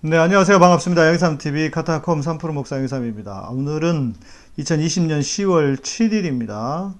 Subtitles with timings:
[0.00, 0.60] 네, 안녕하세요.
[0.60, 1.08] 반갑습니다.
[1.08, 3.48] 양삼TV 카타콤 3프로 목사 양삼입니다.
[3.50, 4.14] 오늘은
[4.56, 6.94] 2020년 10월 7일입니다.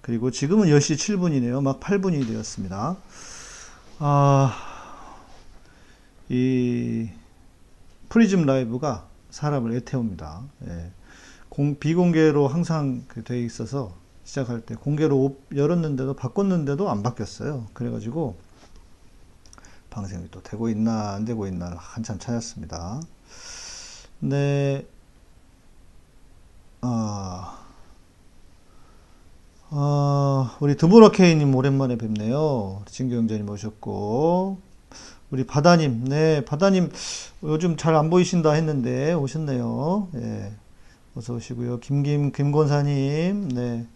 [0.00, 1.62] 그리고 지금은 10시 7분이네요.
[1.62, 2.96] 막 8분이 되었습니다.
[4.00, 4.56] 아,
[6.28, 7.08] 이
[8.08, 10.42] 프리즘 라이브가 사람을 애태웁니다.
[10.66, 10.90] 예.
[11.50, 13.94] 공, 비공개로 항상 그돼 있어서
[14.24, 17.68] 시작할 때 공개로 열었는데도 바꿨는데도 안 바뀌었어요.
[17.74, 18.49] 그래가지고
[19.90, 23.00] 방송이 또 되고 있나 안 되고 있나 한참 찾았습니다.
[24.20, 24.86] 네,
[26.80, 27.58] 아,
[29.70, 32.82] 아 우리 드보라케이님 오랜만에 뵙네요.
[32.86, 34.58] 진경전님 오셨고
[35.30, 36.90] 우리 바다님, 네 바다님
[37.44, 40.08] 요즘 잘 안 보이신다 했는데 오셨네요.
[40.16, 40.52] 예,
[41.16, 41.80] 어서 오시고요.
[41.80, 43.86] 김김 김권사님, 네.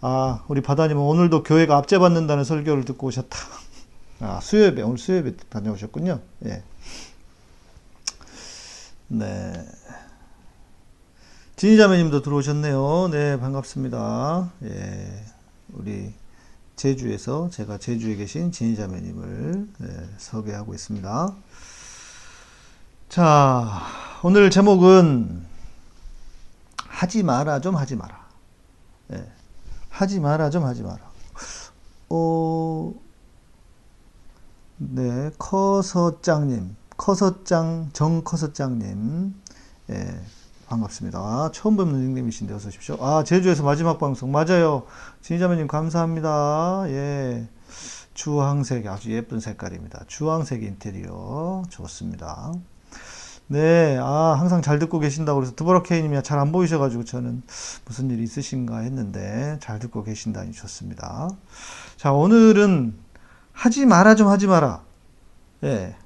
[0.00, 3.38] 아, 우리 바다님은 오늘도 교회가 압제받는다는 설교를 듣고 오셨다.
[4.20, 6.20] 아, 수요예배, 오늘 수요예배 다녀오셨군요.
[6.46, 6.62] 예.
[9.08, 9.68] 네.
[11.56, 13.08] 진희자매님도 들어오셨네요.
[13.10, 14.52] 네, 반갑습니다.
[14.64, 15.24] 예.
[15.72, 16.14] 우리
[16.76, 21.34] 제주에서 제가 제주에 계신 진희자매님을 네, 섭외하고 있습니다.
[23.08, 23.82] 자,
[24.22, 25.44] 오늘 제목은
[26.76, 28.26] 하지 마라 좀 하지 마라.
[29.12, 29.28] 예.
[29.90, 30.98] 하지 마라 좀 하지 마라.
[32.10, 32.92] 어,
[34.76, 39.34] 네, 커서짱님, 커서짱, 정커서짱님,
[39.90, 40.20] 예,
[40.66, 41.50] 반갑습니다.
[41.52, 42.96] 처음 뵙는 닉네임이신데 어서 오십시오.
[43.00, 44.32] 아, 제주에서 마지막 방송.
[44.32, 44.82] 맞아요.
[45.22, 46.84] 진자매님 감사합니다.
[46.88, 47.48] 예.
[48.14, 50.04] 주황색, 아주 예쁜 색깔입니다.
[50.08, 51.62] 주황색 인테리어.
[51.68, 52.52] 좋습니다.
[53.46, 57.42] 네, 아, 항상 잘 듣고 계신다고 그래서 드보라케이님이 잘 안 보이셔가지고 저는
[57.84, 61.28] 무슨 일이 있으신가 했는데 잘 듣고 계신다니 좋습니다.
[61.96, 63.03] 자, 오늘은
[63.54, 64.82] 하지 마라 좀 하지 마라.
[65.62, 65.96] 예.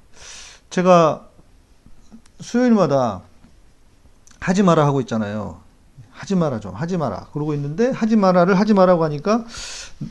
[0.71, 1.29] 제가
[2.41, 3.23] 수요일마다
[4.39, 5.61] 하지 마라 하고 있잖아요.
[6.13, 9.45] 하지 마라 좀 하지 마라 그러고 있는데 하지 마라를 하지 마라고 하니까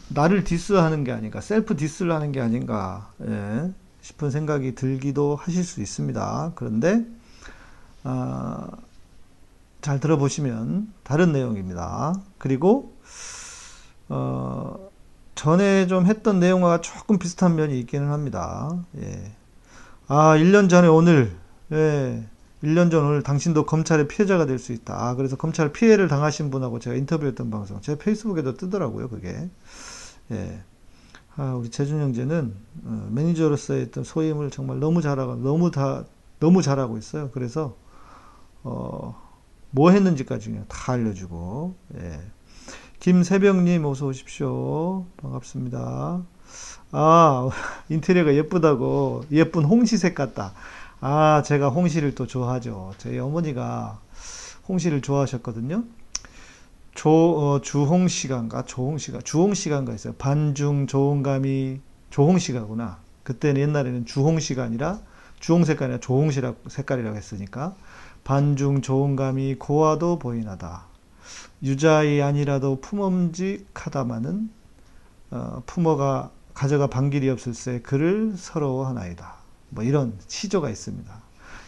[0.07, 3.71] 나를 디스하는 게 아닌가 셀프 디스를 하는 게 아닌가 예,
[4.01, 6.53] 싶은 생각이 들기도 하실 수 있습니다.
[6.55, 7.05] 그런데
[8.03, 8.67] 아,
[9.81, 12.15] 잘 들어보시면 다른 내용입니다.
[12.37, 12.95] 그리고
[14.07, 14.86] 어,
[15.37, 18.83] 전에 좀 했던 내용과 조금 비슷한 면이 있기는 합니다.
[18.99, 19.31] 예.
[20.07, 21.35] 아, 1년 전에 오늘,
[21.71, 22.27] 예,
[22.63, 24.95] 1년 전 오늘 당신도 검찰의 피해자가 될 수 있다.
[24.97, 29.49] 아, 그래서 검찰 피해를 당하신 분하고 제가 인터뷰했던 방송, 제 페이스북에도 뜨더라고요, 그게.
[30.31, 30.63] 예.
[31.37, 32.55] 아, 우리 재준 형제는
[32.85, 36.05] 어, 매니저로서의 어떤 소임을 정말 너무 잘하고, 너무 다,
[36.39, 37.31] 너무 잘하고 있어요.
[37.31, 37.77] 그래서,
[38.63, 39.15] 어,
[39.71, 42.19] 뭐 했는지까지 그냥 다 알려주고, 예.
[42.99, 45.05] 김세병님 어서 오십시오.
[45.17, 46.21] 반갑습니다.
[46.91, 47.49] 아,
[47.89, 49.23] 인테리어가 예쁘다고.
[49.31, 50.53] 예쁜 홍시색 같다.
[50.99, 52.93] 아, 제가 홍시를 또 좋아하죠.
[52.97, 53.99] 저희 어머니가
[54.67, 55.83] 홍시를 좋아하셨거든요.
[56.95, 58.63] 조, 어, 주홍시간가?
[58.65, 59.19] 조홍시가?
[59.19, 60.13] 주홍시간가 있어요.
[60.17, 61.79] 반중 조홍감이
[62.09, 62.97] 조홍시가구나.
[63.23, 64.99] 그때는 옛날에는 주홍시가 아니라
[65.39, 67.75] 주홍색깔이 아니라 조홍시라 색깔이라고 했으니까.
[68.23, 70.87] 반중 조홍감이 고와도 보이나다.
[71.63, 74.49] 유자이 아니라도 품엄직하다마는
[75.31, 79.35] 어, 품어가 가져가 방길이 없을세 그를 서러워하나이다.
[79.69, 81.21] 뭐 이런 시조가 있습니다.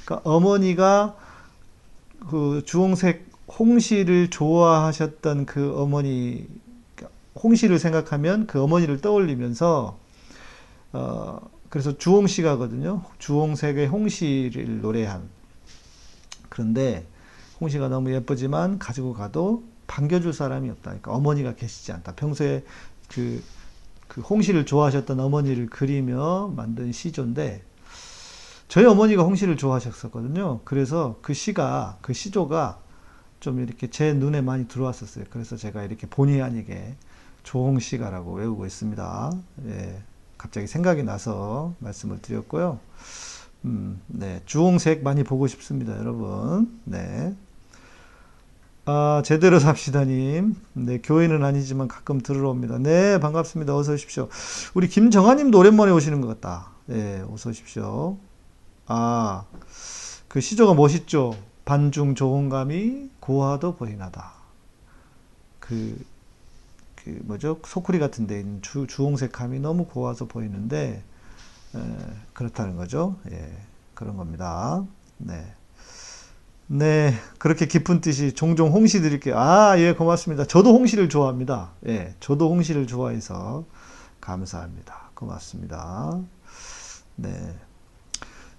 [0.05, 1.15] 그러니까 어머니가
[2.29, 3.29] 그 주홍색
[3.59, 6.47] 홍시를 좋아하셨던 그 어머니
[7.41, 9.97] 홍시를 생각하면 그 어머니를 떠올리면서
[10.93, 11.39] 어
[11.69, 13.03] 그래서 주홍시가거든요.
[13.19, 15.29] 주홍색의 홍시를 노래한
[16.49, 17.05] 그런데
[17.61, 20.83] 홍시가 너무 예쁘지만 가지고 가도 반겨줄 사람이 없다.
[20.83, 22.13] 그러니까 어머니가 계시지 않다.
[22.13, 22.63] 평소에
[23.09, 23.43] 그,
[24.07, 27.63] 그 홍시를 좋아하셨던 어머니를 그리며 만든 시조인데
[28.67, 30.61] 저희 어머니가 홍시를 좋아하셨었거든요.
[30.63, 32.79] 그래서 그 시가 그 시조가
[33.39, 35.25] 좀 이렇게 제 눈에 많이 들어왔었어요.
[35.31, 36.95] 그래서 제가 이렇게 본의 아니게
[37.43, 39.31] 조홍시가라고 외우고 있습니다.
[39.65, 40.03] 예,
[40.37, 42.79] 갑자기 생각이 나서 말씀을 드렸고요.
[43.65, 46.79] 음, 네, 주홍색 많이 보고 싶습니다, 여러분.
[46.83, 47.33] 네.
[48.91, 50.55] 아, 제대로 삽시다님.
[50.73, 52.79] 네, 교회는 아니지만 가끔 들으러 옵니다.
[52.79, 53.77] 네, 반갑습니다.
[53.77, 54.29] 어서 오십시오.
[54.73, 56.71] 우리 김정아님도 오랜만에 오시는 것 같다.
[56.87, 58.17] 네, 어서 오십시오.
[58.87, 59.43] 아,
[60.27, 61.35] 그 시조가 멋있죠.
[61.65, 64.31] 반중 좋은 감이 고화도 보이나다.
[65.59, 66.03] 그,
[66.95, 67.59] 그 뭐죠?
[67.63, 71.03] 소쿠리 같은 데 있는 주, 주홍색 감이 너무 고와서 보이는데,
[71.75, 71.79] 에,
[72.33, 73.17] 그렇다는 거죠.
[73.31, 73.55] 예,
[73.93, 74.83] 그런 겁니다.
[75.19, 75.58] 네.
[76.71, 79.35] 네, 그렇게 깊은 뜻이 종종 홍시 드릴게요.
[79.39, 80.45] 아, 예, 고맙습니다.
[80.45, 81.71] 저도 홍시를 좋아합니다.
[81.87, 83.65] 예, 저도 홍시를 좋아해서
[84.21, 85.09] 감사합니다.
[85.15, 86.19] 고맙습니다.
[87.15, 87.55] 네.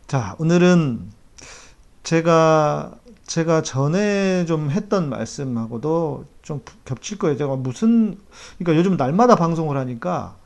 [0.09, 1.09] 자, 오늘은
[2.03, 2.97] 제가
[3.29, 7.37] 제가 전에 좀 했던 말씀하고도 좀 겹칠 거예요.
[7.37, 8.19] 제가 무슨
[8.59, 10.37] 그러니까 요즘 날마다 방송을 하니까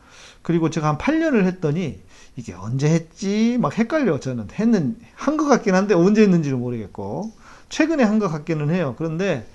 [0.43, 2.02] 그리고 제가 한 8년을 했더니
[2.37, 7.32] 이게 언제 했지 막 헷갈려 저는 했는 한 것 같긴 한데 언제 했는지를 모르겠고
[7.75, 8.94] 최근에 한 것 같기는 해요.
[8.97, 9.49] 그런데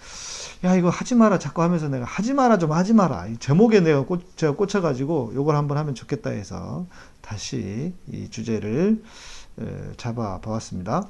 [0.66, 4.02] 야 이거 하지 마라 자꾸 하면서 내가 하지 마라 좀 하지 마라 이 제목에 내가
[4.02, 6.86] 꽂, 제가 꽂혀가지고 요걸 한번 하면 좋겠다 해서
[7.22, 9.02] 다시 이 주제를
[9.62, 11.08] 에, 잡아 보았습니다.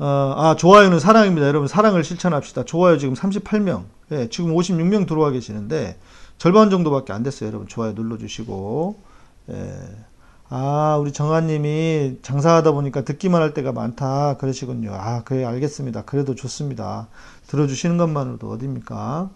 [0.00, 1.46] 어, 아, 좋아요는 사랑입니다.
[1.46, 2.64] 여러분, 사랑을 실천합시다.
[2.64, 3.84] 좋아요 지금 38명.
[4.10, 6.00] 예, 지금 56명 들어와 계시는데,
[6.36, 7.46] 절반 정도밖에 안 됐어요.
[7.48, 8.98] 여러분, 좋아요 눌러주시고.
[9.50, 9.80] 예.
[10.56, 14.36] 아, 우리 정아님이 장사하다 보니까 듣기만 할 때가 많다.
[14.36, 14.92] 그러시군요.
[14.94, 16.02] 아, 그래, 알겠습니다.
[16.04, 17.08] 그래도 좋습니다.
[17.48, 19.30] 들어주시는 것만으로도 어딥니까?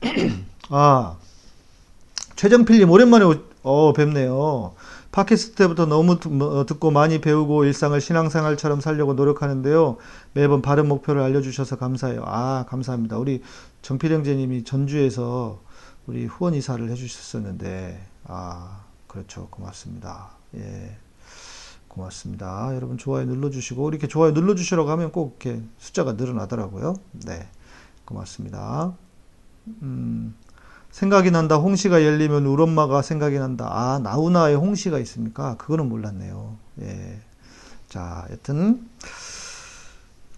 [0.70, 1.16] 아,
[2.34, 4.74] 최정필님, 오랜만에 오- 어, 뵙네요.
[5.12, 9.98] 팟캐스트 때부터 너무 듣- 뭐, 듣고 많이 배우고 일상을 신앙생활처럼 살려고 노력하는데요.
[10.32, 12.24] 매번 바른 목표를 알려주셔서 감사해요.
[12.26, 13.18] 아, 감사합니다.
[13.18, 13.40] 우리
[13.82, 15.60] 정필 형제님이 전주에서
[16.08, 18.80] 우리 후원 이사를 해주셨었는데, 아,
[19.14, 19.46] 그렇죠.
[19.48, 20.30] 고맙습니다.
[20.56, 20.96] 예.
[21.86, 22.74] 고맙습니다.
[22.74, 26.96] 여러분 좋아요 눌러주시고, 이렇게 좋아요 눌러주시라고 하면 꼭 이렇게 숫자가 늘어나더라고요.
[27.24, 27.48] 네.
[28.04, 28.92] 고맙습니다.
[29.82, 30.34] 음,
[30.90, 31.58] 생각이 난다.
[31.58, 33.68] 홍시가 열리면 우리 엄마가 생각이 난다.
[33.70, 35.56] 아, 나우나에 홍시가 있습니까?
[35.58, 36.56] 그거는 몰랐네요.
[36.80, 37.20] 예.
[37.88, 38.90] 자, 여튼.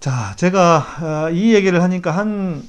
[0.00, 2.62] 자, 제가 아, 이 얘기를 하니까 한,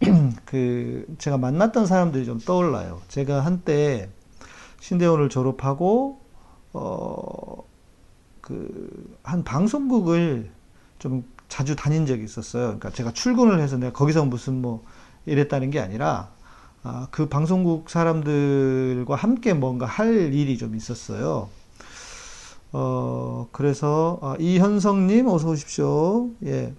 [0.46, 3.02] 그, 제가 만났던 사람들이 좀 떠올라요.
[3.08, 4.08] 제가 한때
[4.82, 6.20] 신대원을 졸업하고,
[6.72, 7.64] 어,
[8.40, 10.50] 그, 한 방송국을
[10.98, 12.64] 좀 자주 다닌 적이 있었어요.
[12.64, 14.82] 그러니까 제가 출근을 해서 내가 거기서 무슨 뭐
[15.24, 16.30] 이랬다는 게 아니라,
[16.82, 21.48] 아, 그 방송국 사람들과 함께 뭔가 할 일이 좀 있었어요.
[22.72, 26.30] 어, 그래서, 아, 이현성님, 어서 오십시오.
[26.44, 26.74] 예.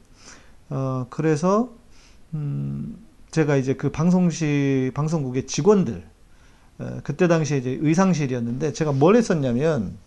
[0.69, 1.69] 어, 그래서,
[2.33, 2.97] 음,
[3.31, 6.11] 제가 이제 그 방송시, 방송국의 직원들,
[6.79, 9.97] 어, 그때 당시에 이제 의상실이었는데, 제가 뭘 했었냐면,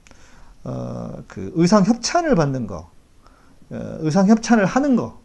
[0.65, 2.91] 어, 그 의상 협찬을 받는 거,
[3.71, 5.21] 어, 의상 협찬을 하는 거,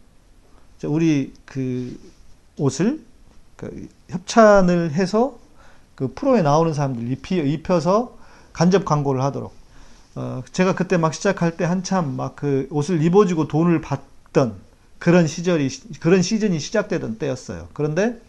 [0.77, 1.97] 저 우리 그
[2.57, 3.01] 옷을
[3.55, 5.37] 그 협찬을 해서
[5.95, 8.17] 그 프로에 나오는 사람들 입히, 입혀서
[8.53, 9.53] 간접 광고를 하도록.
[10.15, 14.55] 어, 제가 그때 막 시작할 때 한참 막 그 옷을 입어주고 돈을 받던
[14.99, 17.67] 그런 시절이, 그런 시즌이 시작되던 때였어요.
[17.73, 18.21] 그런데,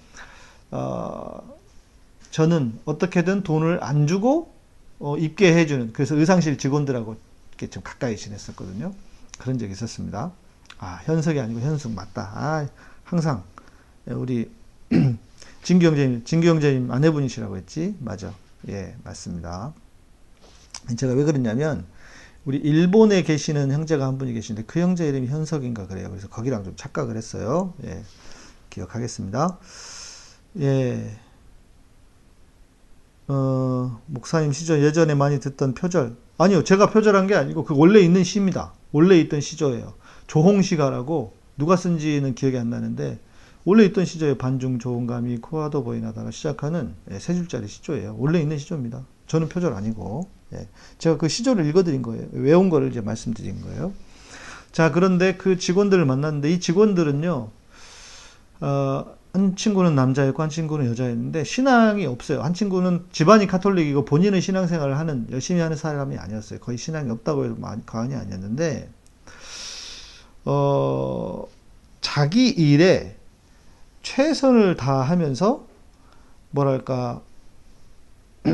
[0.70, 1.51] 어,
[2.32, 4.52] 저는 어떻게든 돈을 안 주고,
[4.98, 7.16] 어, 입게 해주는, 그래서 의상실 직원들하고
[7.50, 8.92] 이렇게 좀 가까이 지냈었거든요.
[9.38, 10.32] 그런 적이 있었습니다.
[10.78, 12.32] 아, 현석이 아니고 현숙 맞다.
[12.34, 12.68] 아,
[13.04, 13.44] 항상
[14.06, 14.50] 우리
[15.62, 17.94] 진규 형제님, 진규 형제님 아내분이시라고 했지?
[18.00, 18.34] 맞아.
[18.68, 19.74] 예, 맞습니다.
[20.96, 21.84] 제가 왜 그랬냐면,
[22.46, 26.08] 우리 일본에 계시는 형제가 한 분이 계시는데, 그 형제 이름이 현석인가 그래요.
[26.08, 27.74] 그래서 거기랑 좀 착각을 했어요.
[27.84, 28.02] 예,
[28.70, 29.58] 기억하겠습니다.
[30.60, 31.18] 예,
[33.32, 36.16] 어, 목사님 시조 예전에 많이 듣던 표절.
[36.36, 38.74] 아니요, 제가 표절한 게 아니고, 그 원래 있는 시입니다.
[38.92, 39.94] 원래 있던 시조예요.
[40.26, 43.18] 조홍시가라고, 누가 쓴지는 기억이 안 나는데,
[43.64, 44.36] 원래 있던 시조예요.
[44.36, 48.16] 반중 좋은 감이 코아도 보이나다가 시작하는 예, 세 줄짜리 시조예요.
[48.18, 49.06] 원래 있는 시조입니다.
[49.28, 50.68] 저는 표절 아니고 예,
[50.98, 52.26] 제가 그 시조를 읽어드린 거예요.
[52.32, 53.92] 외운 거를 이제 말씀드린 거예요.
[54.72, 57.50] 자 그런데 그 직원들을 만났는데 이 직원들은요.
[58.62, 62.42] 어, 한 친구는 남자였고 한 친구는 여자였는데 신앙이 없어요.
[62.42, 66.58] 한 친구는 집안이 카톨릭이고 본인은 신앙생활을 하는 열심히 하는 사람이 아니었어요.
[66.60, 68.90] 거의 신앙이 없다고 해도 과언이 아니었는데
[70.44, 71.46] 어,
[72.02, 73.16] 자기 일에
[74.02, 75.66] 최선을 다하면서
[76.50, 77.22] 뭐랄까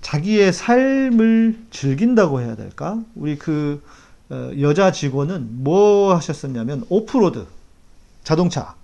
[0.00, 3.02] 자기의 삶을 즐긴다고 해야 될까?
[3.16, 3.82] 우리 그
[4.28, 7.46] 어, 여자 직원은 뭐 하셨었냐면 오프로드
[8.22, 8.79] 자동차, 예,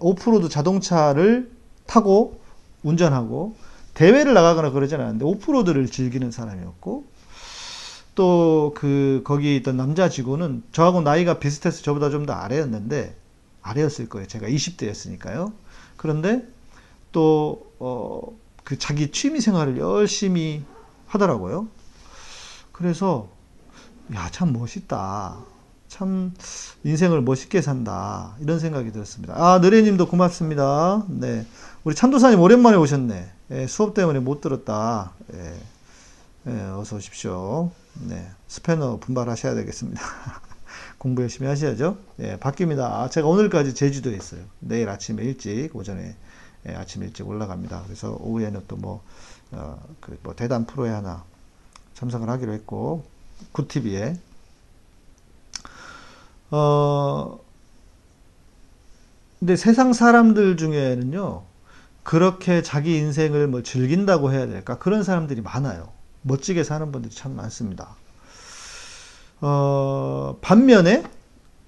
[0.00, 1.50] 오프로드 자동차를
[1.86, 2.40] 타고
[2.82, 3.56] 운전하고
[3.94, 7.04] 대회를 나가거나 그러진 않았는데 오프로드를 즐기는 사람이었고
[8.14, 13.16] 또 그 거기 있던 남자 직원은 저하고 나이가 비슷해서 저보다 좀 더 아래였는데
[13.62, 14.26] 아래였을 거예요.
[14.26, 15.52] 제가 20대였으니까요.
[15.96, 16.46] 그런데
[17.12, 18.22] 또, 어,
[18.64, 20.62] 그 자기 취미 생활을 열심히
[21.06, 21.68] 하더라고요.
[22.72, 23.28] 그래서,
[24.14, 25.38] 야, 참 멋있다.
[25.90, 26.32] 참,
[26.84, 28.36] 인생을 멋있게 산다.
[28.40, 29.34] 이런 생각이 들었습니다.
[29.36, 31.04] 아, 느레님도 고맙습니다.
[31.08, 31.44] 네.
[31.82, 33.32] 우리 참도사님 오랜만에 오셨네.
[33.50, 35.12] 예, 수업 때문에 못 들었다.
[35.34, 35.60] 예,
[36.46, 37.72] 예, 어서 오십시오.
[38.08, 38.30] 네.
[38.46, 40.00] 스패너 분발하셔야 되겠습니다.
[40.98, 41.98] 공부 열심히 하셔야죠.
[42.20, 42.80] 예, 바뀝니다.
[42.82, 44.42] 아, 제가 오늘까지 제주도에 있어요.
[44.60, 46.14] 내일 아침에 일찍, 오전에
[46.68, 47.82] 예, 아침 일찍 올라갑니다.
[47.84, 49.02] 그래서 오후에는 또 뭐,
[49.50, 51.24] 어, 그 뭐 대담 프로에 하나
[51.94, 53.04] 참석을 하기로 했고,
[53.52, 54.16] 굿TV에
[56.50, 57.38] 어,
[59.38, 61.44] 근데 세상 사람들 중에는요,
[62.02, 64.78] 그렇게 자기 인생을 뭐 즐긴다고 해야 될까?
[64.78, 65.92] 그런 사람들이 많아요.
[66.22, 67.96] 멋지게 사는 분들이 참 많습니다.
[69.40, 71.04] 어, 반면에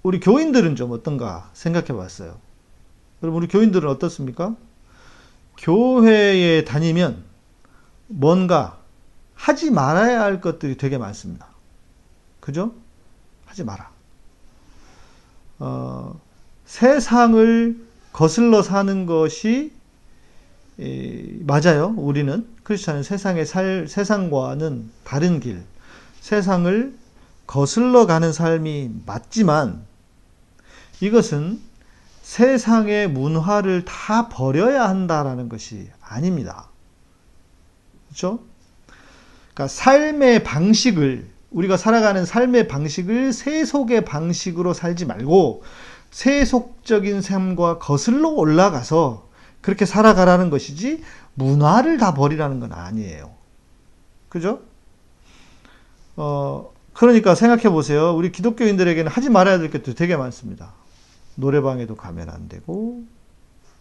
[0.02, 2.36] 우리 교인들은 좀 어떤가 생각해 봤어요.
[3.22, 4.56] 여러분, 우리 교인들은 어떻습니까?
[5.58, 7.22] 교회에 다니면
[8.08, 8.78] 뭔가
[9.34, 11.46] 하지 말아야 할 것들이 되게 많습니다.
[12.40, 12.74] 그죠?
[13.46, 13.91] 하지 마라.
[15.64, 16.20] 어,
[16.66, 17.76] 세상을
[18.12, 19.70] 거슬러 사는 것이
[20.80, 21.94] 에, 맞아요.
[21.96, 25.62] 우리는 크리스찬은 세상의 살 세상과는 다른 길,
[26.20, 26.92] 세상을
[27.46, 29.84] 거슬러 가는 삶이 맞지만
[31.00, 31.60] 이것은
[32.22, 36.70] 세상의 문화를 다 버려야 한다라는 것이 아닙니다.
[38.08, 38.40] 그렇죠?
[39.54, 45.62] 그러니까 삶의 방식을 우리가 살아가는 삶의 방식을 세속의 방식으로 살지 말고
[46.10, 49.28] 세속적인 삶과 거슬러 올라가서
[49.60, 51.02] 그렇게 살아가라는 것이지
[51.34, 53.30] 문화를 다 버리라는 건 아니에요.
[54.28, 54.60] 그죠?
[56.16, 58.14] 어, 그러니까 생각해 보세요.
[58.14, 60.74] 우리 기독교인들에게는 하지 말아야 될 것도 되게 많습니다.
[61.36, 63.02] 노래방에도 가면 안 되고,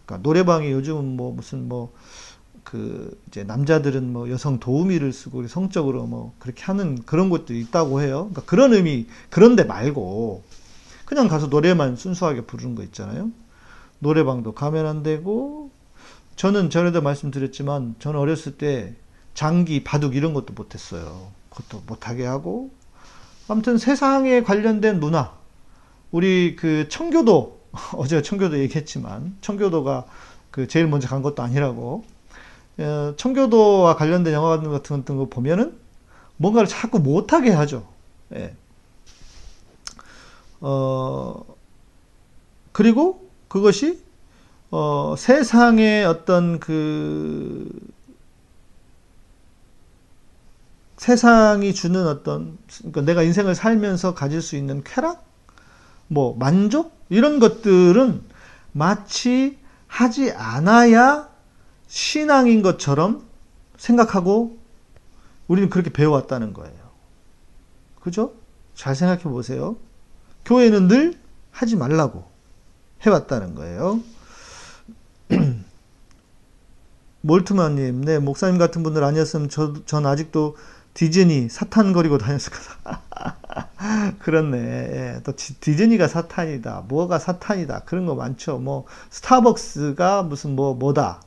[0.06, 1.92] 그러니까 노래방이 요즘은 뭐 무슨 뭐,
[2.64, 8.28] 그, 이제 남자들은 뭐 여성 도우미를 쓰고 성적으로 뭐 그렇게 하는 그런 것도 있다고 해요.
[8.30, 10.42] 그러니까 그런 의미, 그런데 말고,
[11.04, 13.30] 그냥 가서 노래만 순수하게 부르는 거 있잖아요.
[13.98, 15.70] 노래방도 가면 안 되고,
[16.36, 18.94] 저는 전에도 말씀드렸지만, 저는 어렸을 때
[19.34, 21.30] 장기, 바둑 이런 것도 못했어요.
[21.50, 22.70] 그것도 못하게 하고,
[23.48, 25.32] 아무튼 세상에 관련된 문화,
[26.10, 27.60] 우리 그 청교도,
[27.96, 30.06] 어제 청교도 얘기했지만, 청교도가
[30.50, 32.11] 그 제일 먼저 간 것도 아니라고, 어,
[33.16, 35.76] 청교도와 관련된 영화 같은 거 보면은
[36.36, 37.86] 뭔가를 자꾸 못하게 하죠.
[38.34, 38.54] 예.
[40.60, 41.44] 어,
[42.72, 44.02] 그리고 그것이
[44.70, 47.68] 어, 세상의 어떤 그
[50.96, 55.26] 세상이 주는 어떤 그러니까 내가 인생을 살면서 가질 수 있는 쾌락,
[56.06, 58.22] 뭐 만족 이런 것들은
[58.70, 61.31] 마치 하지 않아야
[61.92, 63.22] 신앙인 것처럼
[63.76, 64.56] 생각하고
[65.46, 66.74] 우리는 그렇게 배워왔다는 거예요.
[68.00, 68.32] 그죠?
[68.74, 69.76] 잘 생각해 보세요.
[70.46, 71.12] 교회는 늘
[71.50, 72.24] 하지 말라고
[73.02, 74.00] 해왔다는 거예요.
[77.20, 80.56] 몰트만님, 네, 목사님 같은 분들 아니었으면 저, 전 아직도
[80.94, 83.02] 디즈니 사탄거리고 다녔을 거다.
[84.20, 84.58] 그렇네.
[84.58, 86.86] 예, 또 디즈니가 사탄이다.
[86.88, 87.80] 뭐가 사탄이다.
[87.80, 88.56] 그런 거 많죠.
[88.56, 91.20] 뭐 스타벅스가 무슨 뭐 뭐다.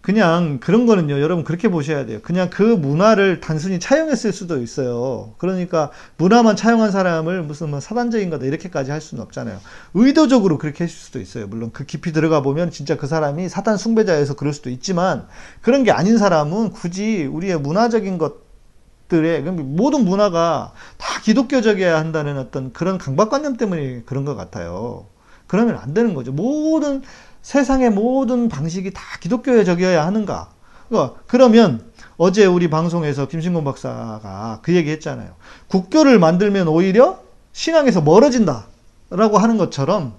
[0.00, 2.20] 그냥 그런 거는요, 여러분 그렇게 보셔야 돼요.
[2.22, 5.34] 그냥 그 문화를 단순히 차용했을 수도 있어요.
[5.36, 9.58] 그러니까 문화만 차용한 사람을 무슨 뭐 사단적인 거다 이렇게까지 할 수는 없잖아요.
[9.92, 11.46] 의도적으로 그렇게 했을 수도 있어요.
[11.48, 15.26] 물론 그 깊이 들어가 보면 진짜 그 사람이 사단 숭배자여서 그럴 수도 있지만
[15.60, 22.96] 그런 게 아닌 사람은 굳이 우리의 문화적인 것들의 모든 문화가 다 기독교적이어야 한다는 어떤 그런
[22.96, 25.08] 강박관념 때문에 그런 것 같아요.
[25.46, 26.32] 그러면 안 되는 거죠.
[26.32, 27.02] 모든
[27.42, 30.50] 세상의 모든 방식이 다 기독교적이어야 하는가?
[30.88, 35.34] 그러니까 그러면 어제 우리 방송에서 김신곤 박사가 그 얘기 했잖아요.
[35.68, 38.66] 국교를 만들면 오히려 신앙에서 멀어진다.
[39.10, 40.14] 라고 하는 것처럼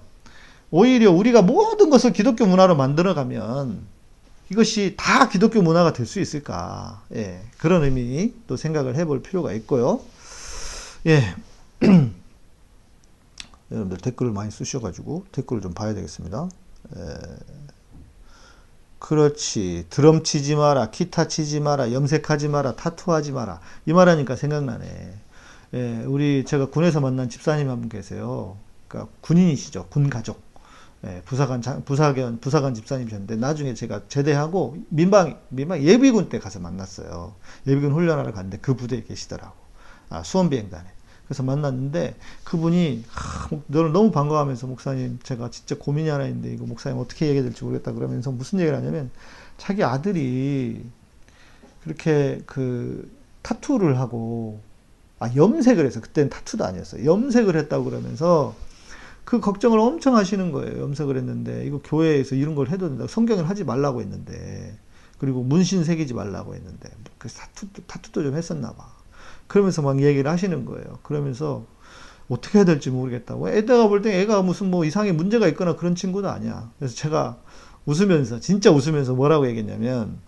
[0.70, 3.86] 오히려 우리가 모든 것을 기독교 문화로 만들어가면
[4.50, 7.02] 이것이 다 기독교 문화가 될 수 있을까.
[7.14, 10.00] 예, 그런 의미 또 생각을 해볼 필요가 있고요.
[11.06, 11.22] 예.
[13.70, 16.48] 여러분들 댓글을 많이 쓰셔가지고 댓글을 좀 봐야 되겠습니다.
[18.98, 19.86] 그렇지.
[19.90, 20.90] 드럼 치지 마라.
[20.90, 21.92] 기타 치지 마라.
[21.92, 22.76] 염색하지 마라.
[22.76, 23.60] 타투하지 마라.
[23.86, 25.14] 이 말하니까 생각나네.
[25.74, 28.56] 예, 우리 제가 군에서 만난 집사님 한 분 계세요.
[28.88, 29.86] 그러니까 군인이시죠.
[29.90, 30.42] 군 가족.
[31.04, 37.34] 예, 부사관 부사관 부사관 집사님이셨는데 나중에 제가 제대하고 민방 민방 예비군 때 가서 만났어요.
[37.66, 39.54] 예비군 훈련하러 갔는데 그 부대에 계시더라고.
[40.10, 40.88] 아, 수원 비행단에.
[41.32, 46.98] 그래서 만났는데 그분이 하, 너를 너무 반가워하면서 목사님 제가 진짜 고민이 하나 있는데 이거 목사님
[46.98, 49.10] 어떻게 얘기해야 될지 모르겠다 그러면서 무슨 얘기를 하냐면
[49.56, 50.84] 자기 아들이
[51.84, 53.10] 그렇게 그
[53.40, 54.60] 타투를 하고
[55.20, 57.06] 아 염색을 해서 그때는 타투도 아니었어요.
[57.06, 58.54] 염색을 했다고 그러면서
[59.24, 60.82] 그 걱정을 엄청 하시는 거예요.
[60.82, 64.76] 염색을 했는데 이거 교회에서 이런 걸 해도 된다 성경을 하지 말라고 했는데
[65.16, 69.01] 그리고 문신 새기지 말라고 했는데 그 타투 타투도 좀 했었나 봐
[69.46, 70.98] 그러면서 막 얘기를 하시는 거예요.
[71.02, 71.64] 그러면서
[72.28, 73.50] 어떻게 해야 될지 모르겠다고.
[73.50, 76.70] 애가 볼 때 애가 무슨 뭐 이상의 문제가 있거나 그런 친구도 아니야.
[76.78, 77.38] 그래서 제가
[77.86, 80.18] 웃으면서, 진짜 웃으면서 뭐라고 얘기했냐면,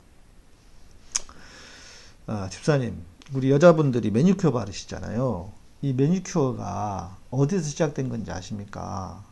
[2.27, 2.97] 아, 집사님,
[3.33, 5.53] 우리 여자분들이 매니큐어 바르시잖아요.
[5.83, 9.23] 이 매니큐어가 어디서 시작된 건지 아십니까?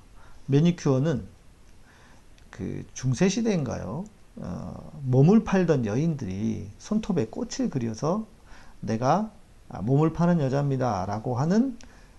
[0.47, 1.25] 매니큐어는
[2.51, 4.05] 그 중세 시대인가요?
[4.37, 8.27] 어, 몸을 팔던 여인들이 손톱에 꽃을 그려서
[8.81, 9.42] 내가 아,
[9.81, 11.07] 몸을 파는 여자입니다.
[11.07, 11.79] 라고 하는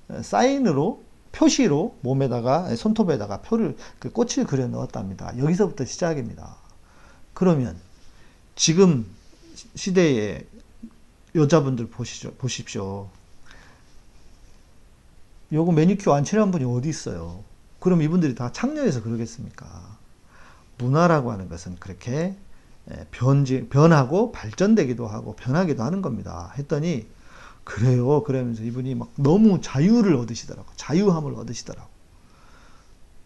[0.10, 5.38] 어, 사인으로 표시로 몸에다가 손톱에다가 표를 그 꽃을 그려 넣었답니다.
[5.38, 6.56] 여기서부터 시작입니다.
[7.34, 7.76] 그러면
[8.56, 9.06] 지금
[9.76, 10.46] 시대의
[11.36, 13.10] 여자분들 보시죠, 보십시오.
[15.52, 17.44] 요거 매니큐어 안 칠한 분이 어디 있어요?
[17.80, 19.98] 그럼 이분들이 다 창녀에서 그러겠습니까?
[20.78, 22.36] 문화라고 하는 것은 그렇게
[23.12, 26.54] 변지, 변하고 발전되기도 하고 변하기도 하는 겁니다.
[26.58, 27.08] 했더니
[27.64, 28.24] 그래요.
[28.24, 30.68] 그러면서 이분이 막 너무 자유를 얻으시더라고.
[30.76, 31.88] 자유함을 얻으시더라고.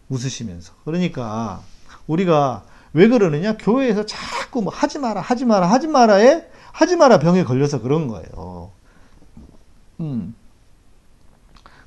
[0.08, 0.72] 웃으시면서.
[0.84, 1.62] 그러니까
[2.06, 3.56] 우리가 왜 그러느냐?
[3.56, 8.70] 교회에서 자꾸 뭐 하지 마라, 하지 마라, 하지 마라에 하지 마라 병에 걸려서 그런 거예요.
[10.00, 10.34] 음.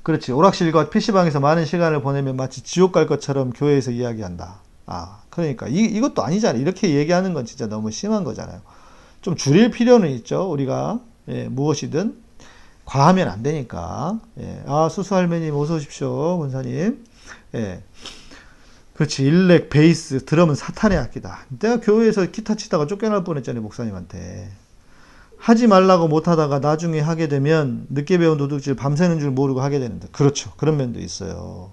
[0.02, 0.32] 그렇지.
[0.32, 4.60] 오락실과 PC방에서 많은 시간을 보내면 마치 지옥 갈 것처럼 교회에서 이야기한다.
[4.86, 6.60] 아, 그러니까 이, 이것도 아니잖아요.
[6.60, 8.60] 이렇게 얘기하는 건 진짜 너무 심한 거잖아요.
[9.20, 10.50] 좀 줄일 필요는 있죠.
[10.50, 12.21] 우리가 예, 무엇이든
[12.92, 14.20] 과하면 안 되니까.
[14.38, 14.62] 예.
[14.66, 16.38] 아, 수수할매님 어서 오십시오.
[16.38, 17.02] 권사님.
[17.54, 17.82] 예.
[18.92, 19.24] 그렇지.
[19.24, 21.46] 일렉, 베이스, 드럼은 사탄의 악기다.
[21.58, 23.62] 내가 교회에서 기타 치다가 쫓겨날 뻔했잖아요.
[23.62, 24.50] 목사님한테.
[25.38, 30.52] 하지 말라고 못하다가 나중에 하게 되면 늦게 배운 도둑질 밤새는 줄 모르고 하게 되는데 그렇죠
[30.56, 31.72] 그런 면도 있어요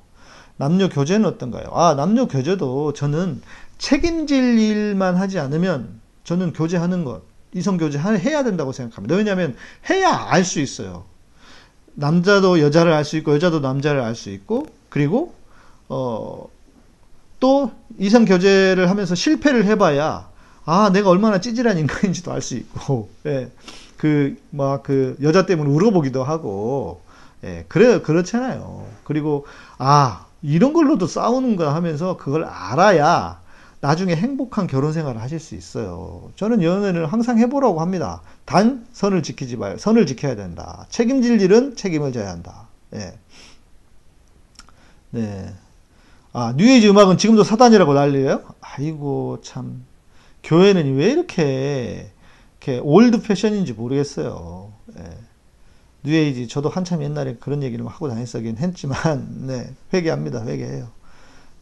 [0.58, 3.44] 남녀 교제는 어떤가요 아 남녀 교제도 저는
[3.78, 7.22] 책임질 일만 하지 않으면 저는 교제하는 것
[7.54, 9.56] 이성 교제 해야 된다고 생각합니다 왜냐하면
[9.90, 11.06] 해야 알 수 있어요
[11.96, 15.34] 남자도 여자를 알 수 있고 여자도 남자를 알 수 있고 그리고
[15.90, 16.48] 어,
[17.40, 20.30] 또 이성 교제를 하면서 실패를 해봐야
[20.66, 23.50] 아, 내가 얼마나 찌질한 인간인지도 알 수 있고, 예.
[23.98, 27.02] 그, 막, 그, 여자 때문에 울어보기도 하고,
[27.44, 27.66] 예.
[27.68, 28.86] 그래, 그렇잖아요.
[29.04, 29.48] 그리고,
[29.80, 33.42] 아, 이런 걸로도 싸우는가 하면서 그걸 알아야
[33.82, 36.32] 나중에 행복한 결혼 생활을 하실 수 있어요.
[36.36, 38.22] 저는 연애를 항상 해보라고 합니다.
[38.46, 39.78] 단, 선을 지키지 마요.
[39.78, 40.86] 선을 지켜야 된다.
[40.90, 42.68] 책임질 일은 책임을 져야 한다.
[42.94, 43.18] 예.
[45.12, 45.54] 네.
[46.34, 48.44] 아, 뉴에이지 음악은 지금도 사단이라고 난리예요?
[48.62, 49.86] 아이고, 참.
[50.44, 52.12] 교회는 왜 이렇게,
[52.60, 54.74] 이렇게 old fashion인지 모르겠어요.
[54.98, 55.30] 예.
[56.04, 60.46] 뉴에이지 저도 한참 옛날에 그런 얘기를 하고 다녔었긴 했지만 네, 회개합니다.
[60.46, 60.99] 회개해요.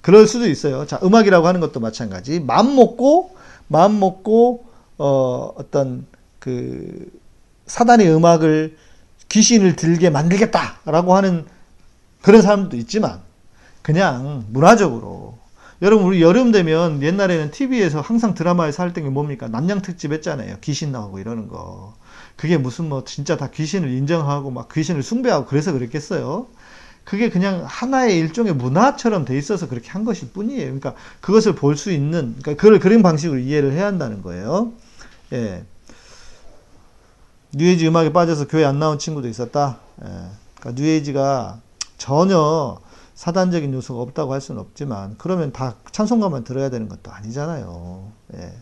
[0.08, 0.88] 그럴 수도 있어요.
[0.88, 2.40] 자, 음악이라고 하는 것도 마찬가지.
[2.40, 3.36] 마음 먹고
[3.68, 4.64] 마음 먹고
[4.98, 6.06] 어, 어떤
[6.40, 7.12] 그
[7.66, 8.78] 사단의 음악을
[9.28, 11.46] 귀신을 들게 만들겠다라고 하는
[12.22, 13.20] 그런 사람도 있지만
[13.82, 15.40] 그냥 문화적으로.
[15.82, 19.50] 여러분 우리 여름 되면 옛날에는 TV에서 항상 드라마에서 할 때가 뭡니까?
[19.50, 20.56] 남양 특집 했잖아요.
[20.62, 21.96] 귀신 나오고 이러는 거.
[22.38, 26.48] 그게 무슨 뭐 진짜 다 귀신을 인정하고 막 귀신을 숭배하고 그래서 그랬겠어요
[27.08, 31.90] 그게 그냥 하나의 일종의 문화처럼 돼 있어서 그렇게 한 것일 뿐이에요 그러니까 그것을 볼 수
[31.92, 34.74] 있는 그러니까 그걸 그런 방식으로 이해를 해야 한다는 거예요
[35.32, 35.64] 예.
[37.54, 40.08] 뉴에이지 음악에 빠져서 교회 안 나온 친구도 있었다 예.
[40.60, 41.62] 그러니까 뉴에이지가
[41.98, 42.78] 전혀
[43.16, 48.12] 사단적인 요소가 없다고 할 수는 없지만 그러면 다 찬송가만 들어야 되는 것도 아니잖아요.
[48.36, 48.54] 예.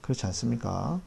[0.00, 1.00] 그렇지 않습니까?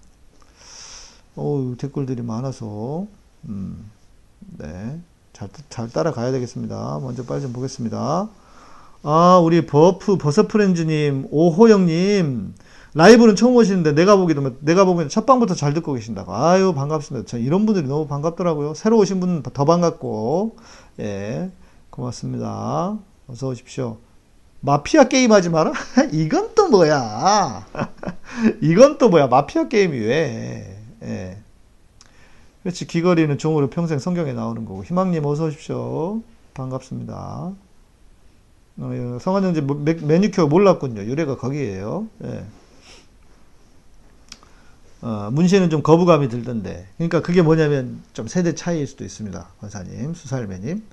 [1.36, 3.06] 오, 댓글들이 많아서
[3.50, 3.92] 음,
[4.40, 5.02] 네.
[5.38, 7.00] 잘, 잘 따라가야 되겠습니다.
[7.04, 8.28] 먼저 빨리 좀 보겠습니다.
[9.04, 12.56] 아, 우리 버프, 버서프렌즈님, 오호영님,
[12.96, 16.34] 라이브는 처음 오시는데 내가 보기도, 내가 보기엔 첫방부터 잘 듣고 계신다고.
[16.34, 17.28] 아유, 반갑습니다.
[17.28, 18.74] 저 이런 분들이 너무 반갑더라고요.
[18.74, 20.58] 새로 오신 분은 더 반갑고,
[21.02, 21.52] 예.
[21.92, 22.98] 고맙습니다.
[23.28, 23.98] 어서 오십시오.
[24.62, 25.72] 마피아 게임 하지 마라?
[26.14, 27.64] 이건 또 뭐야?
[28.62, 29.28] 이건 또 뭐야?
[29.28, 30.82] 마피아 게임이 왜?
[31.04, 31.38] 예.
[32.68, 32.86] 그렇지.
[32.86, 34.84] 귀걸이는 종으로 평생 성경에 나오는 거고.
[34.84, 36.22] 희망님 어서 오십시오.
[36.54, 37.54] 반갑습니다.
[38.80, 39.20] 어, 예.
[39.20, 39.62] 성한영제
[40.04, 41.04] 매니큐어 몰랐군요.
[41.04, 42.08] 유래가 거기에요.
[42.26, 42.44] 예.
[45.02, 46.88] 어, 문신은 좀 거부감이 들던데.
[46.98, 49.48] 그러니까 그게 뭐냐면 좀 세대 차이일 수도 있습니다.
[49.62, 50.84] 권사님, 수살매님.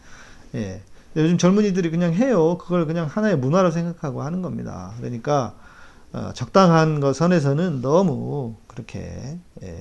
[0.54, 0.80] 예.
[1.16, 2.56] 요즘 젊은이들이 그냥 해요.
[2.58, 4.92] 그걸 그냥 하나의 문화로 생각하고 하는 겁니다.
[4.98, 5.56] 그러니까
[6.12, 9.80] 어, 적당한 것 선에서는 너무 그렇게 예,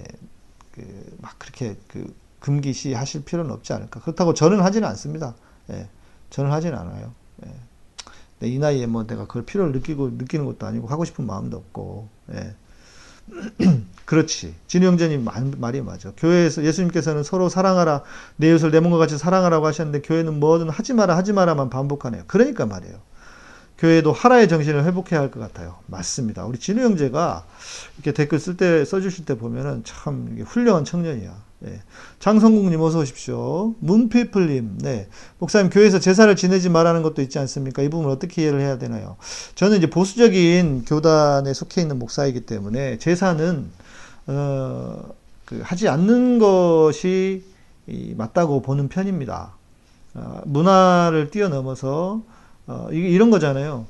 [0.73, 0.81] 그
[1.21, 4.01] 막 그렇게 그 금기시 하실 필요는 없지 않을까.
[4.01, 5.35] 그렇다고 저는 하지는 않습니다.
[5.71, 5.87] 예,
[6.29, 7.13] 저는 하지는 않아요.
[7.45, 8.47] 예.
[8.47, 12.09] 이 나이에 뭐 내가 그걸 필요를 느끼고 느끼는 것도 아니고 하고 싶은 마음도 없고.
[12.33, 12.55] 예.
[14.03, 14.53] 그렇지.
[14.67, 15.25] 진우 형제님
[15.57, 16.11] 말이 맞아.
[16.17, 18.03] 교회에서 예수님께서는 서로 사랑하라.
[18.35, 22.23] 내 이웃을 내 몸과 같이 사랑하라고 하셨는데 교회는 뭐든 하지 마라 하지 마라만 반복하네요.
[22.27, 22.99] 그러니까 말이에요.
[23.77, 25.75] 교회도 하나의 정신을 회복해야 할 것 같아요.
[25.87, 26.45] 맞습니다.
[26.45, 27.45] 우리 진우 형제가
[27.97, 31.33] 이렇게 댓글 쓸 때, 써주실 때 보면은 참 훌륭한 청년이야.
[31.65, 31.81] 예.
[32.19, 33.73] 장성국님 어서 오십시오.
[33.79, 35.07] 문피플님, 네.
[35.39, 37.81] 목사님, 교회에서 제사를 지내지 말라는 것도 있지 않습니까?
[37.81, 39.15] 이 부분 어떻게 이해를 해야 되나요?
[39.55, 43.69] 저는 이제 보수적인 교단에 속해 있는 목사이기 때문에 제사는,
[44.27, 45.03] 어,
[45.45, 47.45] 그 하지 않는 것이
[48.15, 49.53] 맞다고 보는 편입니다.
[50.15, 52.21] 어, 문화를 뛰어넘어서
[52.67, 53.85] 어, 이런 거잖아요.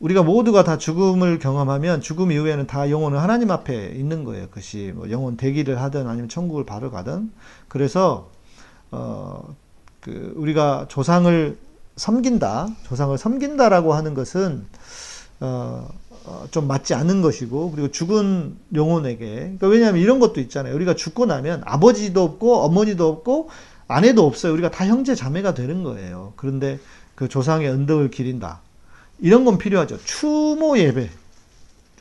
[0.00, 4.48] 우리가 모두가 다 죽음을 경험하면 죽음 이후에는 다 영혼은 하나님 앞에 있는 거예요.
[4.48, 7.30] 그것이 뭐 영혼 대기를 하든 아니면 천국을 바로 가든.
[7.68, 8.30] 그래서
[8.90, 9.54] 어,
[10.00, 11.58] 그 우리가 조상을
[11.96, 14.64] 섬긴다, 조상을 섬긴다라고 하는 것은
[15.40, 15.86] 어,
[16.24, 20.74] 어, 좀 맞지 않는 것이고 그리고 죽은 영혼에게 그러니까 왜냐하면 이런 것도 있잖아요.
[20.74, 23.50] 우리가 죽고 나면 아버지도 없고 어머니도 없고
[23.86, 24.52] 아내도 없어요.
[24.52, 26.32] 우리가 다 형제 자매가 되는 거예요.
[26.36, 26.78] 그런데
[27.20, 28.62] 그 조상의 언덕을 기린다.
[29.18, 29.98] 이런 건 필요하죠.
[30.04, 31.10] 추모 예배.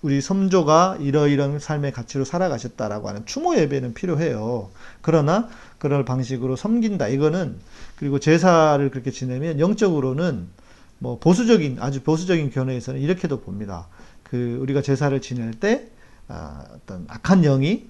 [0.02, 4.70] 우리 섬조가 이러이런 삶의 가치로 살아가셨다라고 하는 추모 예배는 필요해요.
[5.02, 7.10] 그러나 그럴 방식으로 섬긴다.
[7.10, 7.58] 이거는
[7.98, 10.48] 그리고 제사를 그렇게 지내면 영적으로는
[11.00, 13.88] 뭐 보수적인 아주 보수적인 견해에서는 이렇게도 봅니다.
[14.24, 15.90] 그 우리가 제사를 지낼 때
[16.30, 17.90] 아, 어떤 악한 영이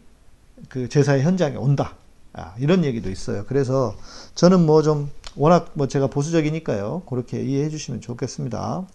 [0.67, 1.93] 그 제사의 현장에 온다.
[2.33, 3.45] 아, 이런 얘기도 있어요.
[3.47, 3.95] 그래서
[4.33, 7.03] 저는 뭐 좀 워낙 뭐 제가 보수적이니까요.
[7.09, 8.85] 그렇게 이해해 주시면 좋겠습니다.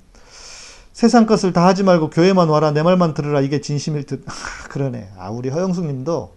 [0.92, 4.25] 세상 것을 다 하지 말고 교회만 와라 내 말만 들으라 이게 진심일 듯
[4.70, 5.12] 그러네.
[5.18, 6.35] 아 우리 허영숙 님도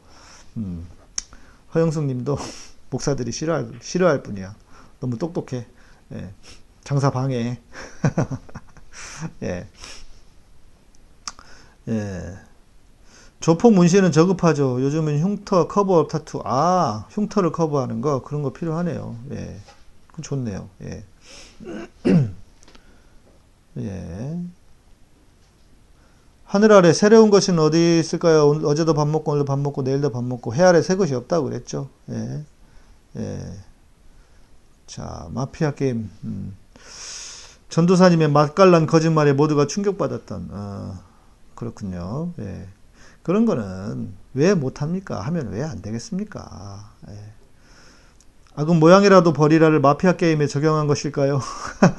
[0.58, 0.88] 음,
[1.76, 2.38] 허영숙 님도
[2.90, 4.56] 목사들이 싫어할 싫어할 뿐이야.
[5.00, 5.66] 너무 똑똑해.
[6.14, 6.34] 예.
[6.84, 7.60] 장사 방해.
[9.44, 9.68] 예.
[11.90, 12.38] 예.
[13.40, 14.82] 조폭 문신은 저급하죠.
[14.82, 16.42] 요즘은 흉터 커버업 타투.
[16.46, 19.16] 아, 흉터를 커버하는 거 그런 거 필요하네요.
[19.32, 19.60] 예.
[20.18, 20.70] 그 좋네요.
[20.84, 21.06] 예.
[23.78, 24.40] 예.
[26.44, 28.48] 하늘 아래 새로운 것은 어디 있을까요?
[28.66, 31.90] 어제도 밥 먹고 오늘도 밥 먹고 내일도 밥 먹고 해 아래 새 것이 없다고 그랬죠.
[32.10, 32.44] 예.
[33.18, 33.40] 예.
[34.88, 36.10] 자, 마피아 게임.
[36.24, 36.58] 음.
[37.70, 40.50] 전도사님의 맛깔난 거짓말에 모두가 충격받았던.
[40.52, 41.02] 아,
[41.56, 42.34] 그렇군요.
[42.40, 42.68] 예.
[43.24, 45.20] 그런 거는 왜 못합니까?
[45.22, 46.94] 하면 왜 안 되겠습니까?
[47.10, 47.37] 예.
[48.60, 51.39] 악은 모양이라도 버리라를 마피아 게임에 적용한 것일까요?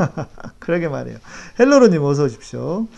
[0.59, 1.19] 그러게 말이에요.
[1.61, 2.89] 헬로로님 어서 오십시오.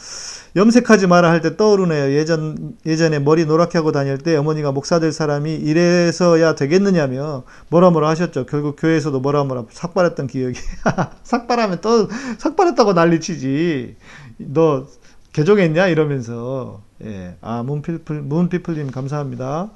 [0.56, 2.12] 염색하지 마라 할 때 떠오르네요.
[2.12, 8.08] 예전, 예전에 머리 노랗게 하고 다닐 때 어머니가 목사 될 사람이 이래서야 되겠느냐며 뭐라 뭐라
[8.08, 8.46] 하셨죠.
[8.46, 10.58] 결국 교회에서도 뭐라 뭐라 삭발했던 기억이.
[11.22, 13.96] 삭발하면 또, 삭발했다고 난리치지.
[14.38, 14.86] 너
[15.34, 15.88] 개종했냐?
[15.88, 16.80] 이러면서.
[17.04, 17.36] 예.
[17.42, 19.70] 아, 문피플, 문피플님 감사합니다.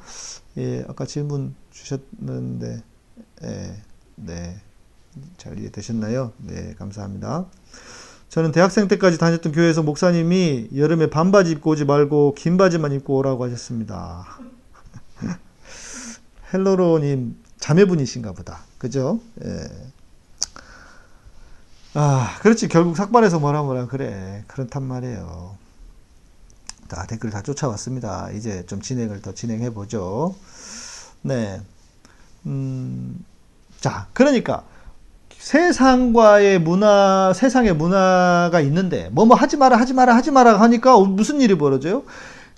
[0.57, 2.83] 예, 아까 질문 주셨는데,
[3.45, 3.77] 예,
[4.17, 4.61] 네.
[5.37, 6.33] 잘 이해되셨나요?
[6.39, 7.47] 네, 감사합니다.
[8.29, 13.45] 저는 대학생 때까지 다녔던 교회에서 목사님이 여름에 반바지 입고 오지 말고 긴 바지만 입고 오라고
[13.45, 14.27] 하셨습니다.
[16.53, 18.65] 헬로로님 자매분이신가 보다.
[18.79, 19.21] 그죠?
[19.45, 19.69] 예.
[21.95, 22.67] 아, 그렇지.
[22.69, 24.43] 결국 삭발해서 뭐라 뭐라 그래.
[24.49, 25.57] 그렇단 말이에요.
[26.89, 28.33] 다 댓글 다 쫓아왔습니다.
[28.33, 30.35] 이제 좀 진행을 더 진행해 보죠.
[31.23, 31.61] 네.
[32.47, 33.25] 음,
[33.85, 34.63] 자, 그러니까
[35.37, 41.59] 세상과의 문화, 세상의 문화가 있는데 뭐뭐 하지 마라, 하지 마라, 하지 마라 하니까 무슨 일이
[41.59, 42.05] 벌어져요?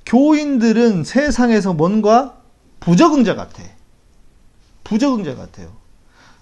[0.06, 2.36] 교인들은 세상에서 뭔가
[2.78, 3.60] 부적응자 같아.
[4.84, 5.70] 부적응자 같아요.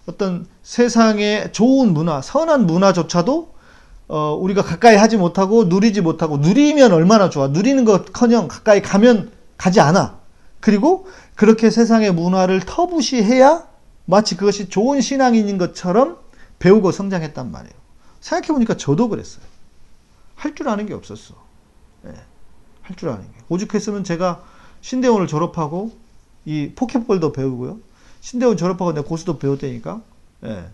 [0.06, 3.54] 어떤 세상의 좋은 문화, 선한 문화조차도
[4.08, 7.48] 어, 우리가 가까이 하지 못하고 누리지 못하고 누리면 얼마나 좋아.
[7.48, 10.18] 누리는 것커녕 가까이 가면 가지 않아.
[10.60, 13.72] 그리고 그렇게 세상의 문화를 터부시해야
[14.06, 16.18] 마치 그것이 좋은 신앙인인 것처럼
[16.58, 17.74] 배우고 성장했단 말이에요.
[18.20, 19.44] 생각해보니까 저도 그랬어요.
[20.36, 21.34] 할 줄 아는 게 없었어.
[22.02, 22.12] 네.
[22.82, 23.28] 할줄 아는 게.
[23.48, 24.44] 오죽했으면 제가
[24.82, 25.92] 신대원을 졸업하고
[26.44, 27.78] 이 포켓볼도 배우고요.
[28.20, 30.02] 신대원 졸업하고 내가 고수도 배웠다니까.
[30.40, 30.68] 네.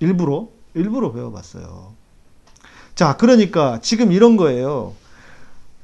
[0.00, 1.92] 일부러, 일부러 배워봤어요.
[2.94, 4.94] 자, 그러니까 지금 이런 거예요.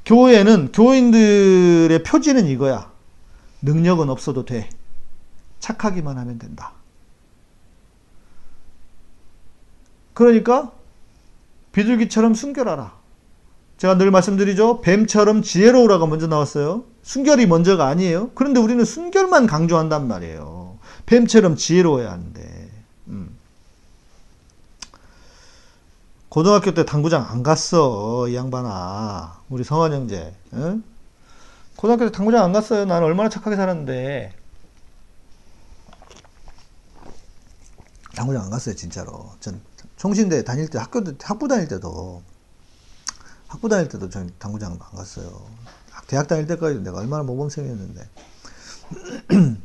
[0.05, 2.91] 교회는, 교인들의 표지는 이거야.
[3.63, 4.69] 능력은 없어도 돼.
[5.61, 6.73] 착하기만 하면 된다.
[10.15, 10.73] 그러니까
[11.73, 12.95] 비둘기처럼 순결하라.
[13.77, 14.81] 제가 늘 말씀드리죠.
[14.81, 16.85] 뱀처럼 지혜로우라가 먼저 나왔어요.
[17.03, 18.31] 순결이 먼저가 아니에요.
[18.35, 20.79] 그런데 우리는 순결만 강조한단 말이에요.
[21.05, 22.71] 뱀처럼 지혜로워야 하는데.
[23.09, 23.37] 음.
[26.31, 28.29] 고등학교 때 당구장 안 갔어.
[28.29, 29.41] 이 양반아.
[29.51, 30.35] 우리 성환 형제.
[30.55, 30.83] 응?
[31.77, 32.87] 고등학교 때 당구장 안 갔어요.
[32.87, 34.35] 나는 얼마나 착하게 살았는데.
[38.17, 39.31] 당구장 안 갔어요, 진짜로.
[39.39, 39.61] 전
[39.97, 42.23] 총신대 다닐 때, 학교, 학부 다닐 때도
[43.47, 45.43] 학부 다닐 때도 전 당구장도 안 갔어요.
[46.09, 48.09] 대학 다닐 때까지 내가 얼마나 모범생이었는데.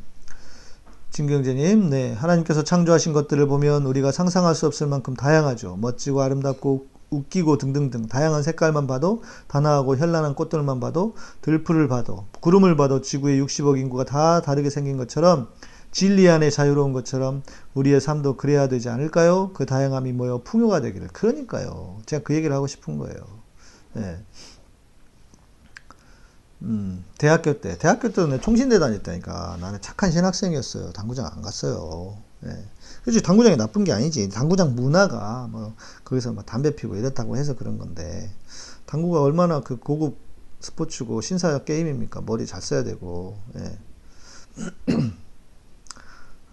[1.11, 2.13] 진경재님, 네.
[2.13, 5.77] 하나님께서 창조하신 것들을 보면 우리가 상상할 수 없을 만큼 다양하죠.
[5.77, 13.01] 멋지고 아름답고 웃기고 등등등 다양한 색깔만 봐도 단아하고 현란한 꽃들만 봐도 들풀을 봐도 구름을 봐도
[13.01, 15.49] 지구의 60억 인구가 다 다르게 생긴 것처럼
[15.91, 19.51] 진리 안에 자유로운 것처럼 우리의 삶도 그래야 되지 않을까요?
[19.53, 21.09] 그 다양함이 모여 풍요가 되기를.
[21.09, 22.01] 그러니까요.
[22.05, 23.17] 제가 그 얘기를 하고 싶은 거예요.
[23.93, 24.23] 네.
[26.61, 29.57] 음, 대학교 때, 대학교 때는 내 총신대 다녔다니까.
[29.59, 30.93] 나는 착한 신학생이었어요.
[30.93, 32.17] 당구장 안 갔어요.
[32.45, 32.65] 예.
[33.03, 34.29] 그렇지, 당구장이 나쁜 게 아니지.
[34.29, 35.73] 당구장 문화가, 뭐,
[36.03, 38.31] 거기서 막 담배 피고 이랬다고 해서 그런 건데,
[38.85, 40.17] 당구가 얼마나 그 고급
[40.59, 42.21] 스포츠고 신사역 게임입니까?
[42.21, 43.79] 머리 잘 써야 되고, 예.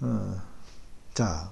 [0.00, 0.40] 어,
[1.14, 1.50] 자,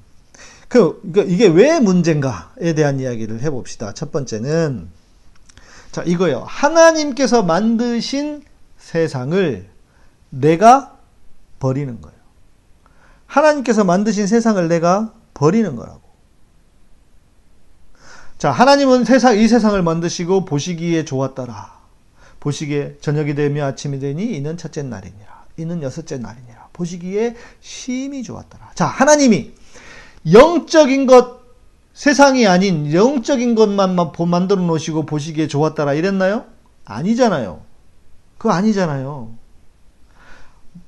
[0.68, 3.92] 그, 그러니까 이게 왜 문제인가에 대한 이야기를 해봅시다.
[3.94, 4.90] 첫 번째는,
[5.92, 6.44] 자, 이거요.
[6.46, 8.42] 하나님께서 만드신
[8.78, 9.68] 세상을
[10.30, 10.98] 내가
[11.58, 12.16] 버리는 거예요.
[13.26, 16.00] 하나님께서 만드신 세상을 내가 버리는 거라고.
[18.38, 21.76] 자, 하나님은 세상, 이 세상을 만드시고 보시기에 좋았더라.
[22.40, 25.35] 보시기에 저녁이 되며 아침이 되니 이는 첫째 날이니라.
[25.56, 26.68] 이는 여섯째 날이니라.
[26.72, 28.72] 보시기에 심히 좋았더라.
[28.74, 29.52] 자, 하나님이
[30.30, 31.40] 영적인 것,
[31.94, 33.96] 세상이 아닌 영적인 것만
[34.28, 35.94] 만들어 놓으시고 보시기에 좋았더라.
[35.94, 36.44] 이랬나요?
[36.84, 37.62] 아니잖아요.
[38.38, 39.34] 그거 아니잖아요.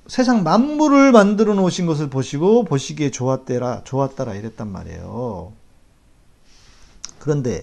[0.06, 5.52] 세상 만물을 만들어 놓으신 것을 보시고 보시기에 좋았대라, 좋았더라 이랬단 말이에요.
[7.18, 7.62] 그런데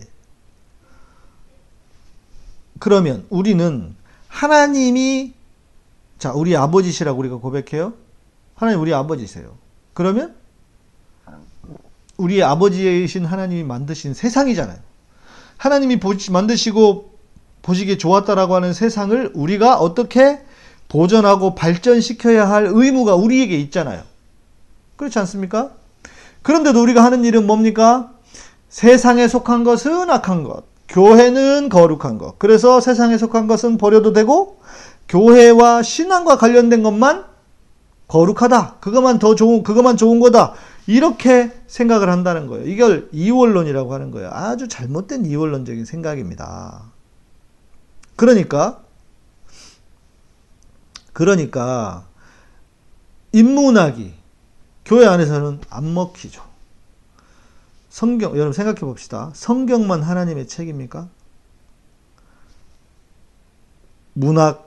[2.80, 3.96] 그러면 우리는
[4.28, 5.34] 하나님이
[6.26, 7.94] 자, 우리 아버지시라고 우리가 고백해요.
[8.56, 9.60] 하나님 우리 아버지세요.
[9.94, 10.34] 그러면
[12.18, 14.80] 우리 아버지이신 하나님이 만드신 세상이잖아요.
[15.58, 17.14] 하나님이 보시, 만드시고
[17.62, 20.42] 보시기에 좋았다라고 하는 세상을 우리가 어떻게
[20.88, 24.02] 보존하고 발전시켜야 할 의무가 우리에게 있잖아요.
[24.96, 25.74] 그렇지 않습니까?
[26.42, 28.14] 그런데도 우리가 하는 일은 뭡니까?
[28.68, 32.40] 세상에 속한 것은 악한 것, 교회는 거룩한 것.
[32.40, 34.58] 그래서 세상에 속한 것은 버려도 되고,
[35.16, 37.26] 교회와 신앙과 관련된 것만
[38.10, 38.80] 거룩하다.
[38.82, 40.56] 그것만 더 좋은, 그것만 좋은 거다.
[40.88, 42.68] 이렇게 생각을 한다는 거예요.
[42.68, 44.30] 이걸 이원론이라고 하는 거예요.
[44.34, 46.92] 아주 잘못된 이원론적인 생각입니다.
[48.18, 48.84] 그러니까,
[51.14, 52.06] 그러니까,
[53.32, 54.14] 인문학이
[54.84, 56.44] 교회 안에서는 안 먹히죠.
[57.90, 59.32] 성경, 여러분 생각해 봅시다.
[59.34, 61.08] 성경만 하나님의 책입니까?
[64.14, 64.65] 문학,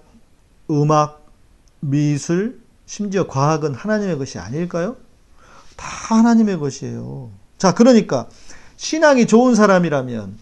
[0.70, 1.26] 음악,
[1.80, 4.96] 미술, 심지어 과학은 하나님의 것이 아닐까요?
[5.76, 7.30] 다 하나님의 것이에요.
[7.58, 8.28] 자, 그러니까
[8.76, 10.38] 신앙이 좋은 사람이라면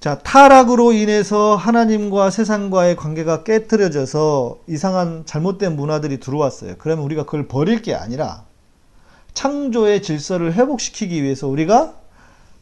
[0.00, 6.76] 자, 타락으로 인해서 하나님과 세상과의 관계가 깨뜨려져서 이상한 잘못된 문화들이 들어왔어요.
[6.78, 8.44] 그러면 우리가 그걸 버릴 게 아니라
[9.34, 11.94] 창조의 질서를 회복시키기 위해서 우리가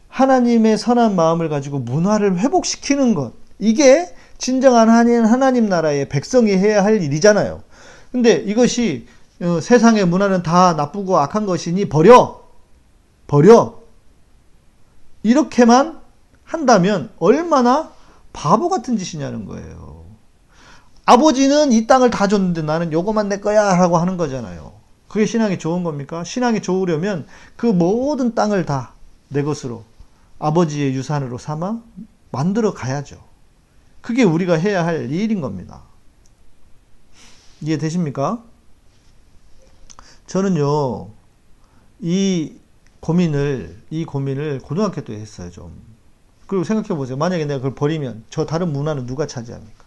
[0.09, 3.31] 하나님의 선한 마음을 가지고 문화를 회복시키는 것.
[3.57, 7.61] 이게 진정한 하나님, 하나님 나라의 백성이 해야 할 일이잖아요.
[8.11, 9.07] 근데 이것이
[9.41, 12.41] 어, 세상의 문화는 다 나쁘고 악한 것이니 버려.
[13.27, 13.79] 버려.
[15.21, 15.99] 이렇게만
[16.43, 17.91] 한다면 얼마나
[18.33, 20.05] 바보 같은 짓이냐는 거예요.
[21.05, 24.73] 아버지는 이 땅을 다 줬는데 나는 요거만 내 거야 라고 하는 거잖아요.
[25.07, 26.23] 그게 신앙이 좋은 겁니까?
[26.23, 28.93] 신앙이 좋으려면 그 모든 땅을 다
[29.29, 29.83] 내 것으로
[30.39, 31.81] 아버지의 유산으로 삼아
[32.31, 33.17] 만들어 가야죠.
[34.01, 35.83] 그게 우리가 해야 할 일인 겁니다.
[37.61, 38.43] 이해되십니까?
[40.27, 41.09] 저는요,
[41.99, 42.53] 이
[42.99, 45.73] 고민을, 이 고민을 고등학교 때 했어요, 좀.
[46.47, 47.17] 그리고 생각해 보세요.
[47.17, 49.85] 만약에 내가 그걸 버리면 저 다른 문화는 누가 차지합니까?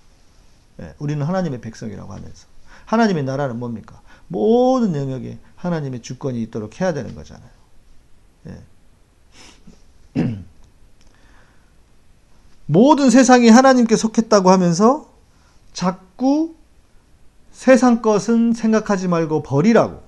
[0.80, 2.46] 예, 우리는 하나님의 백성이라고 하면서.
[2.86, 4.00] 하나님의 나라는 뭡니까?
[4.28, 7.50] 모든 영역에 하나님의 주권이 있도록 해야 되는 거잖아요.
[8.48, 8.62] 예.
[12.72, 15.06] 모든 세상이 하나님께 속했다고 하면서
[15.74, 16.54] 자꾸
[17.52, 20.00] 세상 것은 생각하지 말고 버리라고.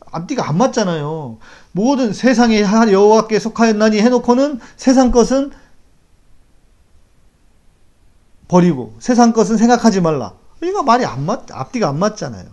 [0.00, 1.38] 앞뒤가 안 맞잖아요.
[1.72, 5.52] 모든 세상에 여호와께 속하였나니 해놓고는 세상 것은
[8.48, 10.32] 버리고 세상 것은 생각하지 말라.
[10.62, 12.46] 이거 말이 안 맞, 앞뒤가 안 맞잖아요.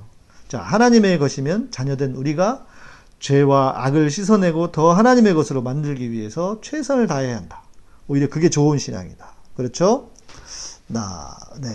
[0.50, 2.66] 자, 하나님의 것이면 자녀된 우리가
[3.20, 7.64] 죄와 악을 씻어내고 더 하나님의 것으로 만들기 위해서 최선을 다해야 한다.
[8.10, 9.34] 오히려 그게 좋은 신앙이다.
[9.56, 10.10] 그렇죠?
[10.88, 11.70] 나, 네.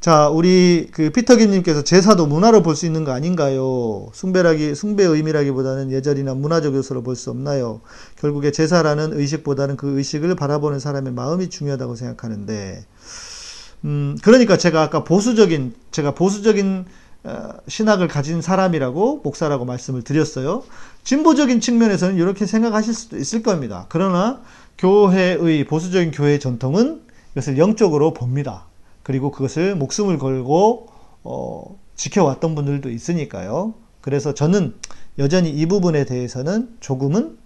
[0.00, 4.10] 자, 우리 그 피터김님께서 제사도 문화로 볼 수 있는 거 아닌가요?
[4.12, 7.80] 숭배라기, 숭배 의미라기보다는 예절이나 문화적 요소로 볼 수 없나요?
[8.16, 12.84] 결국에 제사라는 의식보다는 그 의식을 바라보는 사람의 마음이 중요하다고 생각하는데,
[13.84, 16.84] 음, 그러니까 제가 아까 보수적인, 제가 보수적인 어,
[17.68, 20.62] 신학을 가진 사람이라고 목사라고 말씀을 드렸어요.
[21.04, 23.86] 진보적인 측면에서는 이렇게 생각하실 수도 있을 겁니다.
[23.88, 24.42] 그러나
[24.78, 28.66] 교회의 보수적인 교회의 전통은 이것을 영적으로 봅니다.
[29.02, 30.88] 그리고 그것을 목숨을 걸고
[31.22, 33.74] 어, 지켜왔던 분들도 있으니까요.
[34.00, 34.74] 그래서 저는
[35.18, 37.38] 여전히 이 부분에 대해서는 조금은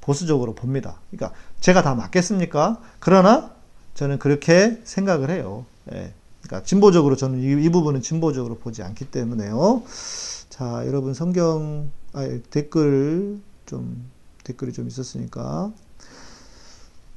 [0.00, 1.00] 보수적으로 봅니다.
[1.10, 2.80] 그러니까 제가 다 맞겠습니까?
[2.98, 3.52] 그러나
[3.94, 5.64] 저는 그렇게 생각을 해요.
[5.92, 6.12] 예.
[6.52, 9.82] 그러니까 진보적으로 저는 이, 이, 부분은 진보적으로 보지 않기 때문에요.
[10.50, 14.10] 자, 여러분 성경 아, 댓글 좀
[14.44, 15.72] 댓글이 좀 있었으니까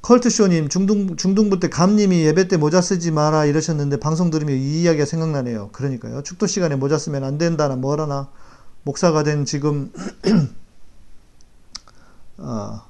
[0.00, 5.04] 컬트쇼님 중등 중등부 때 감님이 예배 때 모자 쓰지 마라 이러셨는데 방송 들으면 이 이야기가
[5.04, 5.68] 생각나네요.
[5.72, 6.22] 그러니까요.
[6.22, 8.30] 축도 시간에 모자 쓰면 안 된다나 뭐라나
[8.84, 9.92] 목사가 된 지금
[12.38, 12.80] 어,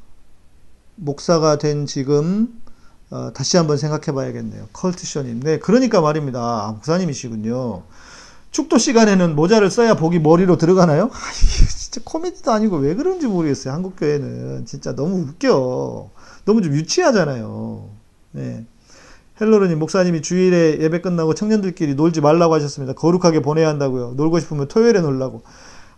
[0.94, 2.62] 목사가 된 지금
[3.10, 4.68] 어, 다시 한번 생각해 봐야겠네요.
[4.72, 5.40] 컬트쇼님.
[5.40, 6.40] 네, 그러니까 말입니다.
[6.40, 7.82] 아, 목사님이시군요.
[8.50, 11.04] 축도 시간에는 모자를 써야 복이 머리로 들어가나요?
[11.12, 13.72] 아, 이게 진짜 코미디도 아니고 왜 그런지 모르겠어요.
[13.74, 14.66] 한국 교회는.
[14.66, 16.10] 진짜 너무 웃겨.
[16.44, 17.88] 너무 좀 유치하잖아요.
[18.32, 18.64] 네.
[19.40, 22.94] 헬로르님, 목사님이 주일에 예배 끝나고 청년들끼리 놀지 말라고 하셨습니다.
[22.94, 24.14] 거룩하게 보내야 한다고요.
[24.16, 25.42] 놀고 싶으면 토요일에 놀라고.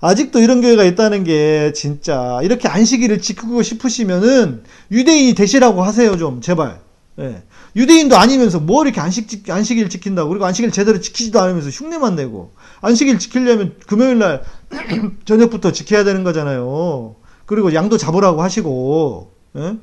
[0.01, 6.81] 아직도 이런 교회가 있다는 게 진짜 이렇게 안식일을 지키고 싶으시면은 유대인이 되시라고 하세요 좀 제발.
[7.19, 7.43] 예.
[7.75, 10.29] 유대인도 아니면서 뭐 이렇게 안식, 안식일 지킨다고.
[10.29, 12.53] 그리고 안식일 제대로 지키지도 않으면서 흉내만 내고.
[12.81, 14.45] 안식일 지키려면 금요일 날
[15.25, 17.17] 저녁부터 지켜야 되는 거잖아요.
[17.47, 19.79] 그리고 양도 잡으라고 하시고, 예?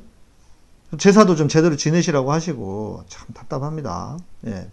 [0.98, 4.18] 제사도 좀 제대로 지내시라고 하시고, 참 답답합니다.
[4.46, 4.70] 예.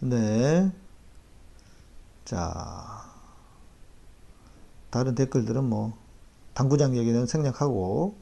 [0.00, 0.70] 네.
[2.24, 3.04] 자.
[4.90, 5.96] 다른 댓글들은 뭐,
[6.52, 8.16] 당구장 얘기는 생략하고,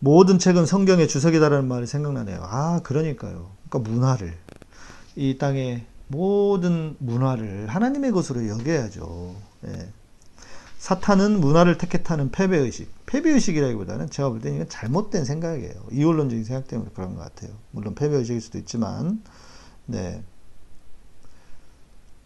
[0.00, 2.40] 모든 책은 성경의 주석이다라는 말이 생각나네요.
[2.42, 3.50] 아, 그러니까요.
[3.68, 4.36] 그러니까 문화를
[5.16, 9.34] 이 땅의 모든 문화를 하나님의 것으로 여겨야죠.
[9.66, 9.88] 예.
[10.78, 12.88] 사탄은 문화를 택했다는 패배의식.
[13.06, 15.74] 패배의식이라기보다는 제가 볼 때는 이건 잘못된 생각이에요.
[15.90, 17.50] 이원론적인 생각 때문에 그런 것 같아요.
[17.72, 19.22] 물론 패배의식일 수도 있지만,
[19.86, 20.22] 네.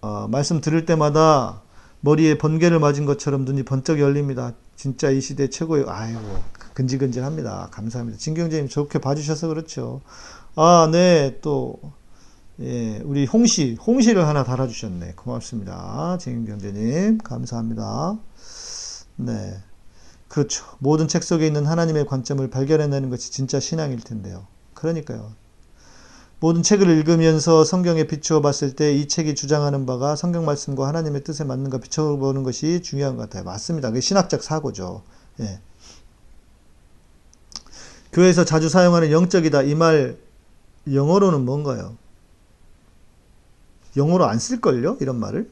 [0.03, 1.63] 어, 말씀 들을 때마다
[2.01, 4.53] 머리에 번개를 맞은 것처럼 눈이 번쩍 열립니다.
[4.77, 6.21] 진짜 이 시대 최고의, 아이고,
[6.75, 7.69] 근질근질합니다.
[7.71, 8.19] 감사합니다.
[8.19, 10.01] 진경재님 좋게 봐주셔서 그렇죠.
[10.55, 11.79] 아, 네, 또,
[12.61, 15.15] 예, 우리 홍시, 홍시를 하나 달아주셨네.
[15.17, 16.19] 고맙습니다.
[16.19, 18.19] 진경재님, 감사합니다.
[19.17, 19.59] 네.
[20.29, 20.65] 그렇죠.
[20.79, 24.47] 모든 책 속에 있는 하나님의 관점을 발견해내는 것이 진짜 신앙일 텐데요.
[24.75, 25.33] 그러니까요.
[26.41, 31.45] 모든 책을 읽으면서 성경에 비추어 봤을 때 이 책이 주장하는 바가 성경 말씀과 하나님의 뜻에
[31.45, 33.45] 맞는가 비춰보는 것이 중요한 것 같아요.
[33.45, 33.91] 맞습니다.
[33.91, 35.03] 그게 신학적 사고죠.
[35.41, 35.61] 예.
[38.13, 39.63] 교회에서 자주 사용하는 영적이다.
[39.63, 40.17] 이 말
[40.93, 41.97] 영어로는 뭔가요?
[43.97, 44.99] 영어로 안 쓸걸요?
[45.01, 45.49] 이런 말을?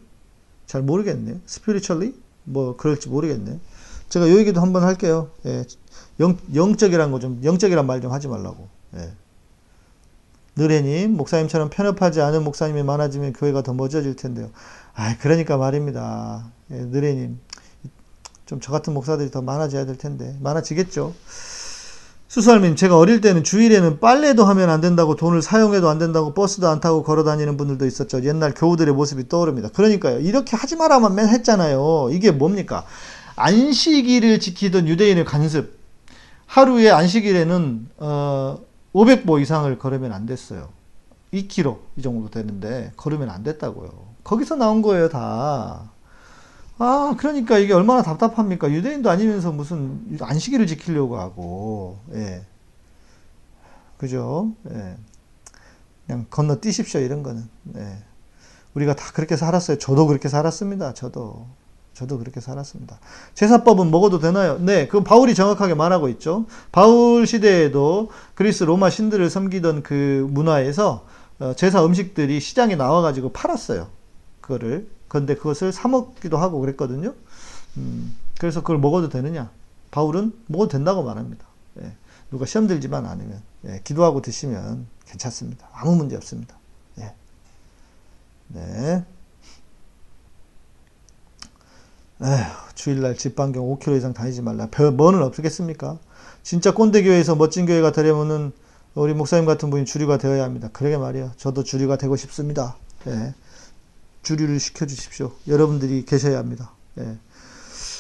[0.67, 1.37] 잘 모르겠네요.
[1.47, 2.15] spiritually?
[2.45, 3.59] 뭐 그럴지 모르겠네.
[4.09, 5.31] 제가 요 얘기도 한번 할게요.
[5.47, 5.65] 예.
[6.21, 8.69] 영, 영적이란 거 좀, 영적이란 말 좀 하지 말라고.
[8.97, 9.13] 예.
[10.57, 14.51] 느레님, 목사님처럼 편협하지 않은 목사님이 많아지면 교회가 더 멋져질 텐데요.
[14.95, 16.51] 아, 그러니까 말입니다.
[16.73, 17.39] 예, 느레님.
[18.47, 20.37] 좀 저 같은 목사들이 더 많아져야 될 텐데.
[20.41, 21.15] 많아지겠죠.
[22.31, 26.81] 수살님, 제가 어릴 때는 주일에는 빨래도 하면 안 된다고 돈을 사용해도 안 된다고 버스도 안
[26.81, 28.23] 타고 걸어 다니는 분들도 있었죠.
[28.23, 29.71] 옛날 교우들의 모습이 떠오릅니다.
[29.71, 30.21] 그러니까요.
[30.21, 32.11] 이렇게 하지 마라만 맨 했잖아요.
[32.13, 32.85] 이게 뭡니까?
[33.35, 35.77] 안식일을 지키던 유대인의 간습.
[36.47, 38.59] 하루에 안식일에는, 어,
[38.95, 40.69] 500보 이상을 걸으면 안 됐어요.
[41.35, 43.91] 2km 이 정도 되는데, 걸으면 안 됐다고요.
[44.23, 45.91] 거기서 나온 거예요, 다.
[46.83, 48.71] 아, 그러니까 이게 얼마나 답답합니까?
[48.71, 52.43] 유대인도 아니면서 무슨 안식일을 지키려고 하고, 예.
[53.99, 54.53] 그죠?
[54.73, 54.97] 예.
[56.07, 57.47] 그냥 건너뛰십시오, 이런 거는.
[57.77, 57.99] 예.
[58.73, 59.77] 우리가 다 그렇게 살았어요.
[59.77, 60.95] 저도 그렇게 살았습니다.
[60.95, 61.47] 저도.
[61.93, 62.99] 저도 그렇게 살았습니다.
[63.35, 64.59] 제사법은 먹어도 되나요?
[64.59, 66.47] 네, 그 바울이 정확하게 말하고 있죠.
[66.73, 71.05] 바울 시대에도 그리스 로마 신들을 섬기던 그 문화에서
[71.41, 73.89] 어, 제사 음식들이 시장에 나와가지고 팔았어요.
[74.41, 74.89] 그거를.
[75.11, 77.15] 그런데 그것을 사 먹기도 하고 그랬거든요.
[77.77, 79.51] 음, 그래서 그걸 먹어도 되느냐?
[79.91, 81.45] 바울은 먹어도 된다고 말합니다.
[81.83, 81.93] 예,
[82.31, 85.69] 누가 시험 들지만 않으면 예, 기도하고 드시면 괜찮습니다.
[85.73, 86.57] 아무 문제 없습니다.
[87.01, 87.13] 예.
[88.49, 89.05] 네.
[92.23, 92.45] 에휴,
[92.77, 94.69] 주일날 집 반경 5km 이상 다니지 말라.
[94.71, 95.99] 별, 뭐는 없겠습니까?
[96.45, 98.53] 진짜 꼰대 교회에서 멋진 교회가 되려면은,
[98.95, 100.69] 우리 목사님 같은 분이 주류가 되어야 합니다.
[100.73, 101.33] 그러게 말이에요.
[101.37, 102.77] 저도 주류가 되고 싶습니다.
[103.09, 103.35] 예.
[104.23, 105.33] 주류를 시켜주십시오.
[105.49, 106.73] 여러분들이 계셔야 합니다.
[106.99, 107.17] 예.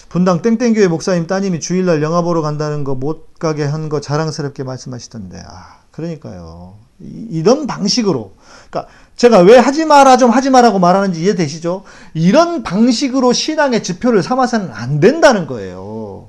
[0.09, 5.43] 분당 땡땡교회 목사님 따님이 주일날 영화 보러 간다는 거 못 가게 한 거 자랑스럽게 말씀하시던데,
[5.47, 6.77] 아, 그러니까요.
[6.99, 8.33] 이, 런 방식으로.
[8.71, 11.85] 그러니까 제가 왜 하지 마라 좀 하지 마라고 말하는지 이해되시죠?
[12.14, 16.29] 이런 방식으로 신앙의 지표를 삼아서는 안 된다는 거예요.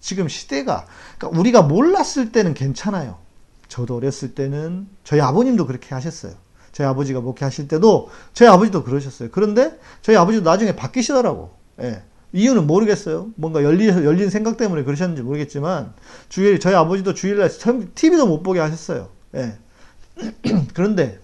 [0.00, 0.86] 지금 시대가,
[1.18, 3.18] 그러니까 우리가 몰랐을 때는 괜찮아요.
[3.68, 6.32] 저도 어렸을 때는 저희 아버님도 그렇게 하셨어요.
[6.72, 9.28] 저희 아버지가 목회하실 때도 저희 아버지도 그러셨어요.
[9.30, 11.54] 그런데 저희 아버지도 나중에 바뀌시더라고.
[11.80, 12.02] 예.
[12.32, 13.28] 이유는 모르겠어요.
[13.36, 15.92] 뭔가 열리, 열린 생각 때문에 그러셨는지 모르겠지만,
[16.30, 17.50] 주일, 저희 아버지도 주일날
[17.94, 19.10] TV도 못 보게 하셨어요.
[19.34, 19.58] 예.
[20.72, 21.18] 그런데,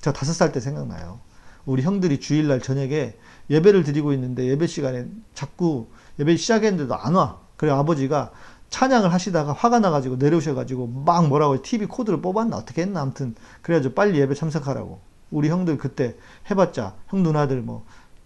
[0.00, 1.20] 제가 다섯 살 때 생각나요.
[1.66, 3.14] 우리 형들이 주일날 저녁에
[3.50, 7.38] 예배를 드리고 있는데 예배 시간에 자꾸 예배 시작했는데도 안 와.
[7.56, 8.30] 그래 아버지가
[8.70, 14.18] 찬양을 하시다가 화가 나가지고 내려오셔가지고 막 뭐라고 TV 코드를 뽑았나 어떻게 했나 아무튼 그래가지고 빨리
[14.18, 15.00] 예배 참석하라고.
[15.30, 16.16] 우리 형들 그때
[16.50, 17.84] 해봤자 형 누나들 뭐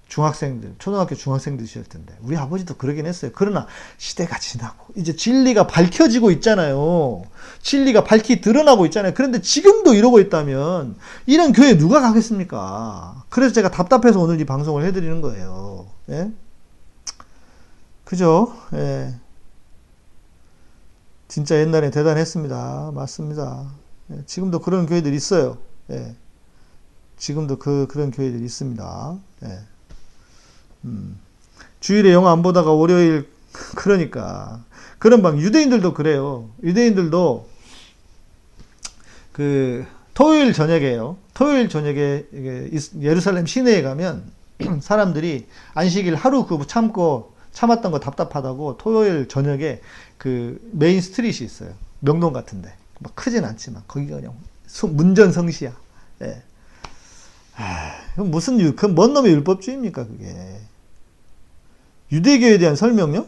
[0.09, 3.31] 중학생들, 초등학교 중학생들이실 텐데 우리 아버지도 그러긴 했어요.
[3.35, 3.67] 그러나
[3.97, 7.25] 시대가 지나고 이제 진리가 밝혀지고 있잖아요.
[7.63, 9.13] 진리가 밝히 드러나고 있잖아요.
[9.15, 13.25] 그런데 지금도 이러고 있다면 이런 교회 누가 가겠습니까?
[13.29, 15.87] 그래서 제가 답답해서 오늘 이 방송을 해드리는 거예요.
[16.11, 16.31] 예?
[18.05, 18.55] 그죠?
[18.75, 19.15] 예.
[21.29, 22.93] 진짜 옛날에 대단했습니다.
[22.95, 23.71] 맞습니다.
[24.11, 24.23] 예.
[24.27, 25.59] 지금도 그런 교회들 있어요.
[25.91, 26.15] 예.
[27.17, 29.19] 지금도 그, 그런 교회들이 있습니다.
[29.45, 29.59] 예.
[30.85, 31.19] 음.
[31.81, 33.29] 주일에 영화 안 보다가 월요일
[33.77, 34.65] 그러니까
[34.99, 36.49] 그런 방 유대인들도 그래요.
[36.63, 37.49] 유대인들도
[39.33, 41.17] 그 토요일 저녁에요.
[41.35, 42.25] 토요일 저녁에
[43.01, 44.25] 예루살렘 시내에 가면
[44.81, 49.81] 사람들이 안식일 하루 그 참고 참았던 거 답답하다고 토요일 저녁에
[50.19, 51.73] 그 main street이 있어요.
[52.01, 52.75] 명동 같은데.
[52.99, 54.35] 막 크진 않지만 거기가 그냥
[54.83, 55.75] 문전성시야.
[56.23, 56.43] 예.
[57.57, 60.61] 아, 무슨 유, 그뭔 놈의 율법주의입니까 그게?
[62.13, 63.27] 유대교에 대한 설명요?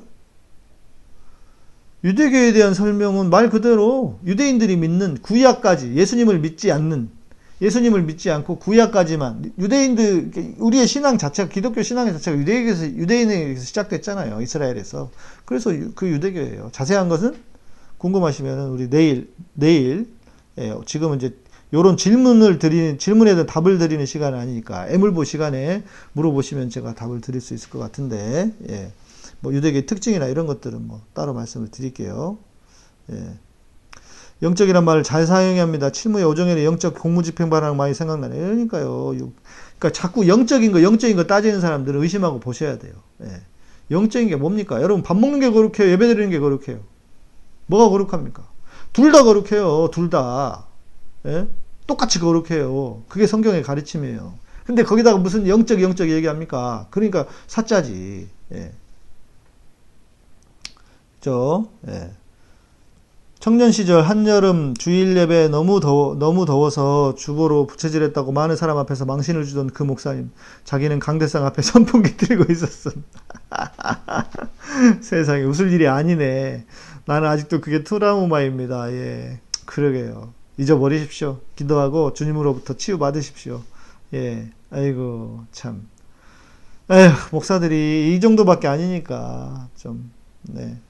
[2.04, 7.10] 유대교에 대한 설명은 말 그대로 유대인들이 믿는 구약까지 예수님을 믿지 않는
[7.60, 15.10] 예수님을 믿지 않고 구약까지만 유대인들 우리의 신앙 자체가 기독교 신앙의 자체가 유대에서 유대인에게서 시작됐잖아요 이스라엘에서
[15.44, 17.34] 그래서 그 유대교예요 자세한 것은
[17.98, 20.08] 궁금하시면 우리 내일 내일
[20.58, 21.34] 예, 지금은 이제
[21.72, 25.82] 요런 질문을 드리는, 질문에 대한 답을 드리는 시간은 아니니까, 애물보 시간에
[26.12, 28.92] 물어보시면 제가 답을 드릴 수 있을 것 같은데, 예.
[29.40, 32.38] 뭐, 유대교의 특징이나 이런 것들은 뭐, 따로 말씀을 드릴게요.
[33.12, 33.34] 예.
[34.42, 35.90] 영적이란 말을 잘 사용해야 합니다.
[35.90, 38.36] 칠무의 오정에는 영적 공무집행 반항 많이 생각나네.
[38.36, 39.14] 그러니까요.
[39.78, 42.92] 그러니까 자꾸 영적인 거, 영적인 거 따지는 사람들은 의심하고 보셔야 돼요.
[43.22, 43.42] 예.
[43.90, 44.82] 영적인 게 뭡니까?
[44.82, 45.90] 여러분, 밥 먹는 게 거룩해요?
[45.92, 46.80] 예배 드리는 게 거룩해요?
[47.66, 48.44] 뭐가 거룩합니까?
[48.92, 49.90] 둘 다 거룩해요.
[49.92, 50.66] 둘 다.
[51.26, 51.46] 예?
[51.86, 53.02] 똑같이 거룩해요.
[53.08, 54.34] 그게 성경의 가르침이에요.
[54.64, 56.88] 근데 거기다가 무슨 영적 영적 얘기합니까?
[56.90, 58.28] 그러니까 사짜지.
[58.52, 58.72] 예.
[61.20, 62.10] 저 예.
[63.46, 69.44] 청년 시절 한여름 주일 예배 너무 더워 너무 더워서 주보로 부채질했다고 많은 사람 앞에서 망신을
[69.44, 70.32] 주던 그 목사님
[70.64, 72.90] 자기는 강대상 앞에 선풍기 들고 있었어.
[75.00, 76.66] 세상에 웃을 일이 아니네.
[77.04, 78.90] 나는 아직도 그게 트라우마입니다.
[78.90, 79.40] 예.
[79.64, 80.32] 그러게요.
[80.58, 81.38] 잊어버리십시오.
[81.54, 83.62] 기도하고 주님으로부터 치유받으십시오.
[84.14, 84.50] 예.
[84.70, 85.86] 아이고, 참.
[86.90, 90.10] 에휴, 목사들이 이 정도밖에 아니니까, 좀,
[90.42, 90.80] 네.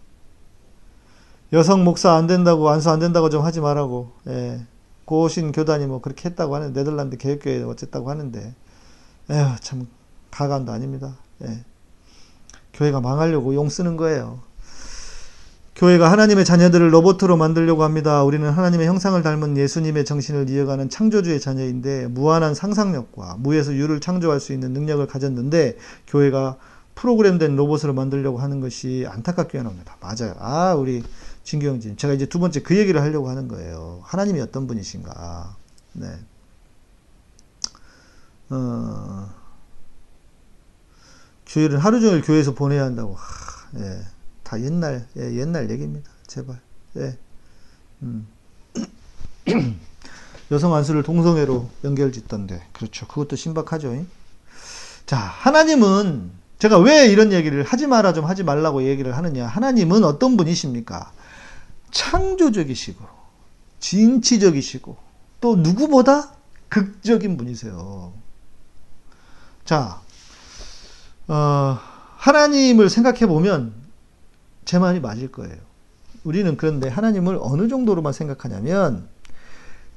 [1.53, 4.61] 여성 목사 안 된다고, 안수 안 된다고 좀 하지 말라고, 예.
[5.05, 8.55] 고신 교단이 뭐 그렇게 했다고 하는데, 네덜란드 개혁교회 어쨌다고 하는데,
[9.31, 9.87] 에휴, 참,
[10.31, 11.17] 가감도 아닙니다.
[11.43, 11.65] 예.
[12.73, 14.41] 교회가 망하려고 용 쓰는 거예요.
[15.77, 18.25] 교회가 하나님의 자녀들을 로봇으로 만들려고 합니다.
[18.25, 24.55] 우리는 하나님의 형상을 닮은 예수님의 정신을 이어가는 창조주의 자녀인데 무한한 상상력과 무에서 유를 창조할 수
[24.55, 25.77] 있는 능력을 가졌는데
[26.07, 26.57] 교회가
[26.95, 29.99] 프로그램된 로봇으로 만들려고 하는 것이 안타깝게 합니다.
[30.01, 30.35] 맞아요.
[30.39, 31.03] 아, 우리
[31.47, 31.97] 진경진.
[31.97, 34.01] 제가 이제 두 번째 그 얘기를 하려고 하는 거예요.
[34.03, 35.57] 하나님이 어떤 분이신가.
[35.93, 36.19] 네.
[38.51, 39.33] 어,
[41.45, 43.15] 주일은 하루 종일 교회에서 보내야 한다고.
[43.15, 44.03] 하, 예.
[44.43, 46.11] 다 옛날 예, 옛날 얘기입니다.
[46.27, 46.61] 제발.
[46.97, 47.17] 예.
[48.03, 48.27] 음.
[50.51, 53.07] 여성 안수를 동성애로 연결 짓던데 그렇죠.
[53.07, 54.05] 그것도 신박하죠.
[55.07, 59.47] 자, 하나님은 제가 왜 이런 얘기를 하지 마라 좀 하지 말라고 얘기를 하느냐?
[59.47, 61.13] 하나님은 어떤 분이십니까?
[61.97, 63.03] 창조적이시고
[63.81, 64.97] 진취적이시고
[65.41, 66.31] 또 누구보다
[66.69, 68.13] 극적인 분이세요.
[69.65, 70.03] 자,
[71.27, 71.79] 어,
[72.17, 73.73] 하나님을 생각해 보면
[74.67, 75.57] 제 말이 맞을 거예요.
[76.23, 79.09] 우리는 그런데 하나님을 어느 정도로만 생각하냐면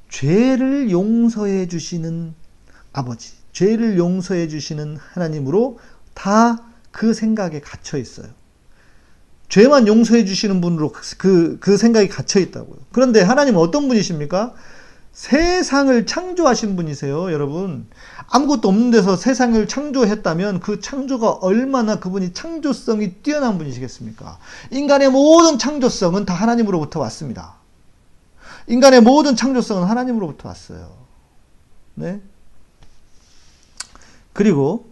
[0.09, 2.33] 죄를 용서해 주시는
[2.93, 5.79] 아버지, 죄를 용서해 주시는 하나님으로
[6.13, 8.27] 다 그 생각에 갇혀 있어요.
[9.49, 12.77] 죄만 용서해 주시는 분으로 그, 그 생각이 갇혀 있다고요.
[12.91, 14.53] 그런데 하나님은 어떤 분이십니까?
[15.11, 17.87] 세상을 창조하신 분이세요, 여러분.
[18.27, 24.37] 아무것도 없는 데서 세상을 창조했다면 그 창조가 얼마나 그분이 창조성이 뛰어난 분이시겠습니까?
[24.71, 27.55] 인간의 모든 창조성은 다 하나님으로부터 왔습니다.
[28.67, 30.91] 인간의 모든 창조성은 하나님으로부터 왔어요.
[31.95, 32.21] 네?
[34.31, 34.88] 그리고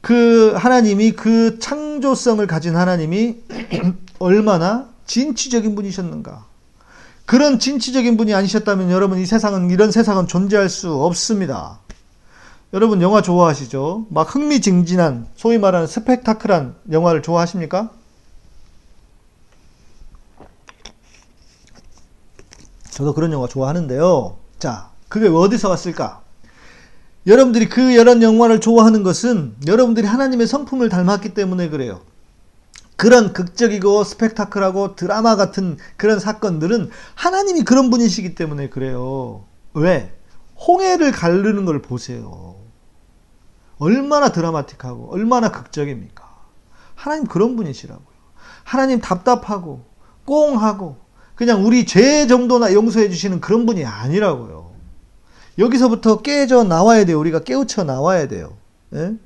[0.00, 3.42] 그 하나님이 그 창조성을 가진 하나님이
[4.18, 6.46] 얼마나 진취적인 분이셨는가.
[7.26, 11.80] 그런 진취적인 분이 아니셨다면 여러분 이 세상은 이런 세상은 존재할 수 없습니다.
[12.72, 14.06] 여러분 영화 좋아하시죠?
[14.10, 17.90] 막 흥미진진한 소위 말하는 스펙타클한 영화를 좋아하십니까?
[22.90, 24.36] 저도 그런 영화 좋아하는데요.
[24.58, 26.22] 자, 그게 어디서 왔을까?
[27.28, 32.00] 여러분들이 그 여러 영화를 좋아하는 것은 여러분들이 하나님의 성품을 닮았기 때문에 그래요.
[32.96, 39.44] 그런 극적이고 스펙타클하고 드라마 같은 그런 사건들은 하나님이 그런 분이시기 때문에 그래요.
[39.74, 40.12] 왜?
[40.66, 42.56] 홍해를 가르는 걸 보세요.
[43.78, 46.26] 얼마나 드라마틱하고 얼마나 극적입니까?
[46.94, 48.06] 하나님 그런 분이시라고요.
[48.64, 49.84] 하나님 답답하고
[50.24, 50.96] 꽁하고
[51.34, 54.57] 그냥 우리 죄 정도나 용서해 주시는 그런 분이 아니라고요.
[55.58, 57.18] 여기서부터 깨져 나와야 돼요.
[57.18, 58.56] 우리가 깨우쳐 나와야 돼요.
[58.94, 59.16] 예?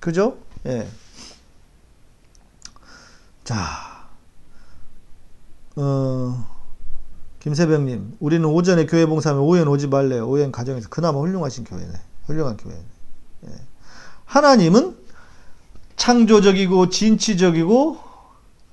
[0.00, 0.38] 그죠?
[0.66, 0.88] 예.
[3.44, 4.08] 자,
[5.76, 6.46] 어,
[7.40, 10.28] 김세병님, 우리는 오전에 교회 봉사하면 오후엔 오지 말래요.
[10.28, 11.92] 오후엔 가정에서 그나마 훌륭하신 교회네.
[12.26, 12.82] 훌륭한 교회네.
[13.46, 13.50] 예.
[14.24, 14.96] 하나님은
[15.96, 18.00] 창조적이고 진취적이고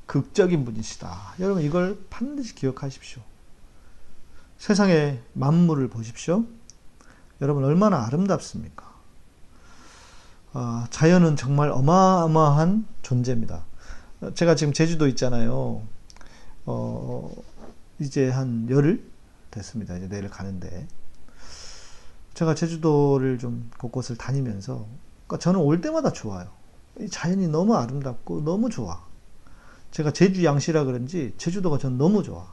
[0.06, 1.36] 극적인 분이시다.
[1.40, 3.22] 여러분 이걸 반드시 기억하십시오.
[4.58, 6.46] 세상의 만물을 보십시오.
[7.42, 8.90] 여러분 얼마나 아름답습니까?
[10.52, 13.64] 아, 자연은 정말 어마어마한 존재입니다.
[14.36, 15.82] 제가 지금 제주도 있잖아요.
[16.66, 17.32] 어,
[18.00, 19.10] 이제 한 열흘
[19.52, 19.96] 됐습니다.
[19.96, 20.88] 이제 내일 가는데.
[22.34, 24.86] 제가 제주도를 좀 곳곳을 다니면서,
[25.28, 26.50] 그러니까 저는 올 때마다 좋아요.
[27.10, 29.06] 자연이 너무 아름답고 너무 좋아.
[29.92, 32.48] 제가 제주 양시라 그런지 제주도가 전 너무 좋아.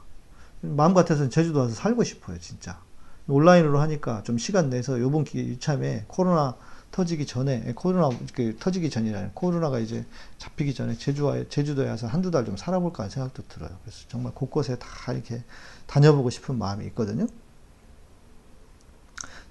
[0.61, 2.79] 마음 같아서는 제주도 와서 살고 싶어요, 진짜.
[3.27, 6.55] 온라인으로 하니까 좀 시간 내서 요번 기 이참에 코로나
[6.91, 10.05] 터지기 전에 예, 코로나 그 터지기 전이라 코로나가 이제
[10.37, 13.69] 잡히기 전에 제주와 제주도에 와서 한두 달 좀 살아볼까 하는 생각도 들어요.
[13.83, 15.43] 그래서 정말 곳곳에 다 이렇게
[15.85, 17.27] 다녀보고 싶은 마음이 있거든요.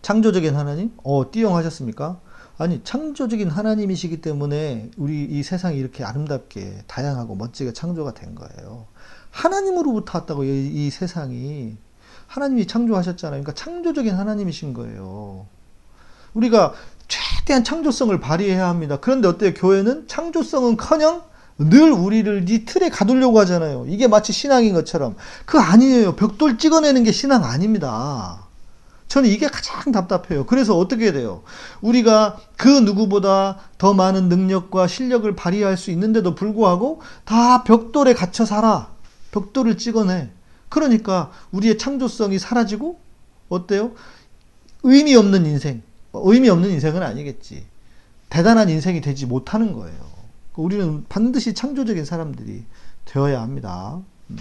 [0.01, 2.21] 창조적인 하나님, 어 띠용하셨습니까?
[2.59, 8.87] 아니 창조적인 하나님이시기 때문에 우리 이 세상이 이렇게 아름답게 다양하고 멋지게 창조가 된 거예요.
[9.31, 11.77] 하나님으로부터 왔다고 이, 이 세상이
[12.27, 13.43] 하나님이 창조하셨잖아요.
[13.43, 15.47] 그러니까 창조적인 하나님이신 거예요.
[16.35, 16.75] 우리가
[17.09, 18.99] 최대한 창조성을 발휘해야 합니다.
[19.01, 19.55] 그런데 어때요?
[19.55, 21.23] 교회는 창조성은 커녕
[21.59, 23.87] 늘 우리를 이 틀에 가두려고 하잖아요.
[23.89, 25.17] 이게 마치 신앙인 것처럼.
[25.47, 26.17] 그 아니에요.
[26.17, 28.47] 벽돌 찍어내는 게 신앙 아닙니다.
[29.09, 30.47] 저는 이게 가장 답답해요.
[30.47, 31.43] 그래서 어떻게 돼요?
[31.81, 38.89] 우리가 그 누구보다 더 많은 능력과 실력을 발휘할 수 있는데도 불구하고 다 벽돌에 갇혀 살아.
[39.31, 40.31] 벽돌을 찍어내.
[40.69, 42.99] 그러니까 우리의 창조성이 사라지고
[43.49, 43.93] 어때요?
[44.83, 45.83] 의미 없는 인생.
[46.13, 47.67] 의미 없는 인생은 아니겠지.
[48.31, 49.99] 대단한 인생이 되지 못하는 거예요.
[50.57, 52.65] 우리는 반드시 창조적인 사람들이
[53.05, 54.01] 되어야 합니다.
[54.31, 54.37] 음.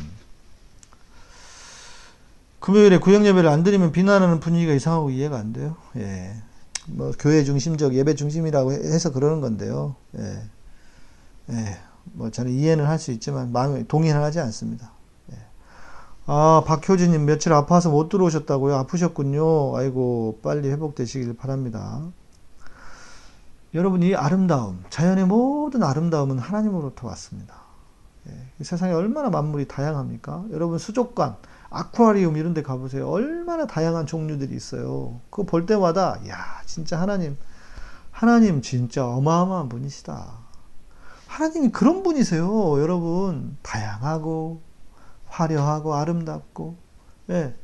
[2.60, 5.76] 금요일에 구역 예배를 안 드리면 비난하는 분위기가 이상하고 이해가 안 돼요.
[5.98, 6.36] 예.
[6.88, 9.96] 뭐 교회 중심적 예배 중심이라고 해서 그러는 건데요.
[10.18, 10.42] 예.
[11.52, 11.78] 예.
[12.14, 14.92] 뭐 저는 이해는 할 수 있지만 마음에 동의는 하지 않습니다.
[16.28, 18.76] 아, 박효진님 며칠 아파서 못 들어오셨다고요?
[18.78, 19.78] 아프셨군요.
[19.78, 22.02] 아이고, 빨리 회복되시길 바랍니다.
[23.76, 27.56] 여러분, 이 아름다움, 자연의 모든 아름다움은 하나님으로부터 왔습니다.
[28.28, 30.46] 예, 세상에 얼마나 만물이 다양합니까?
[30.50, 31.36] 여러분, 수족관,
[31.70, 33.08] 아쿠아리움 이런 데 가보세요.
[33.08, 35.20] 얼마나 다양한 종류들이 있어요.
[35.30, 37.38] 그거 볼 때마다, 야 진짜 하나님,
[38.10, 40.26] 하나님 진짜 어마어마한 분이시다.
[41.28, 42.82] 하나님이 그런 분이세요.
[42.82, 44.65] 여러분, 다양하고,
[45.36, 46.78] 화려하고 아름답고
[47.30, 47.56] 예,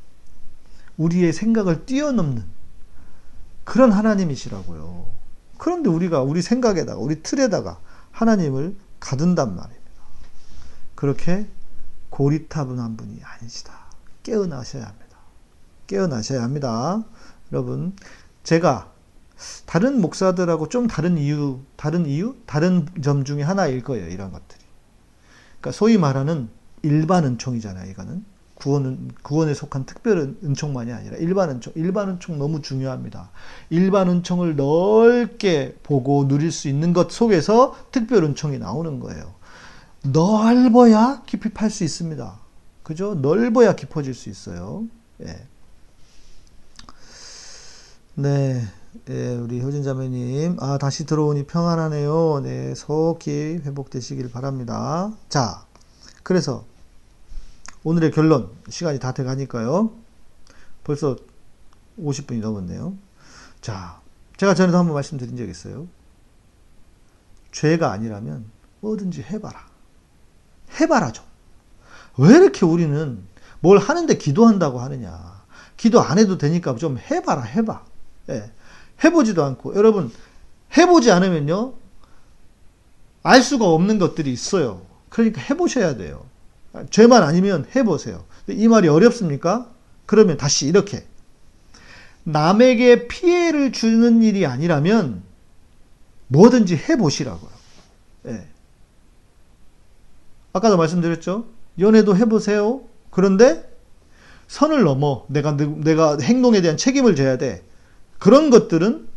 [0.98, 2.44] 우리의 생각을 뛰어넘는
[3.64, 5.06] 그런 하나님이시라고요.
[5.56, 7.78] 그런데 우리가 우리 생각에다가 우리 틀에다가
[8.10, 9.82] 하나님을 가둔단 말입니다.
[10.94, 11.48] 그렇게
[12.10, 13.72] 고리타분한 분이 아니시다.
[14.22, 15.16] 깨어나셔야 합니다.
[15.86, 17.02] 깨어나셔야 합니다.
[17.52, 17.96] 여러분,
[18.42, 18.92] 제가
[19.66, 24.08] 다른 목사들하고 좀 다른 이유, 다른 이유, 다른 점 중에 하나일 거예요.
[24.08, 24.60] 이런 것들이.
[25.60, 26.50] 그러니까 소위 말하는
[26.82, 28.24] 일반 은총이잖아요, 이거는.
[28.54, 31.72] 구원, 구원에 속한 특별 은총만이 아니라 일반 은총.
[31.76, 33.30] 일반 은총 너무 중요합니다.
[33.70, 39.34] 일반 은총을 넓게 보고 누릴 수 있는 것 속에서 특별 은총이 나오는 거예요.
[40.04, 42.38] 넓어야 깊이 팔 수 있습니다.
[42.82, 43.14] 그죠?
[43.14, 44.84] 넓어야 깊어질 수 있어요.
[45.22, 45.46] 예.
[48.14, 48.62] 네.
[49.08, 52.40] 예, 우리 효진 자매님, 아, 다시 들어오니 평안하네요.
[52.44, 55.10] 네, 속히 회복되시길 바랍니다.
[55.30, 55.64] 자,
[56.22, 56.64] 그래서
[57.84, 59.92] 오늘의 결론, 시간이 다 돼 가니까요.
[60.84, 61.16] 벌써
[61.98, 62.96] 50분이 넘었네요.
[63.60, 64.00] 자,
[64.36, 65.86] 제가 전에도 한번 말씀드린 적 있어요.
[67.50, 68.46] 죄가 아니라면
[68.80, 69.66] 뭐든지 해봐라.
[70.80, 71.24] 해봐라 좀.
[72.18, 73.22] 왜 이렇게 우리는
[73.60, 75.42] 뭘 하는데 기도한다고 하느냐.
[75.76, 77.84] 기도 안 해도 되니까 좀 해봐라, 해봐.
[78.30, 78.52] 예.
[79.04, 79.74] 해보지도 않고.
[79.74, 80.12] 여러분,
[80.76, 81.74] 해보지 않으면요.
[83.24, 84.82] 알 수가 없는 것들이 있어요.
[85.08, 86.24] 그러니까 해보셔야 돼요.
[86.90, 88.24] 죄만 아니면 해보세요.
[88.48, 89.70] 이 말이 어렵습니까?
[90.06, 91.04] 그러면 다시 이렇게.
[92.24, 95.22] 남에게 피해를 주는 일이 아니라면
[96.28, 97.50] 뭐든지 해보시라고요.
[98.28, 98.46] 예.
[100.52, 101.46] 아까도 말씀드렸죠?
[101.78, 102.82] 연애도 해보세요.
[103.10, 103.68] 그런데
[104.48, 107.62] 선을 넘어 내가, 내가 행동에 대한 책임을 져야 돼.
[108.18, 109.08] 그런 것들은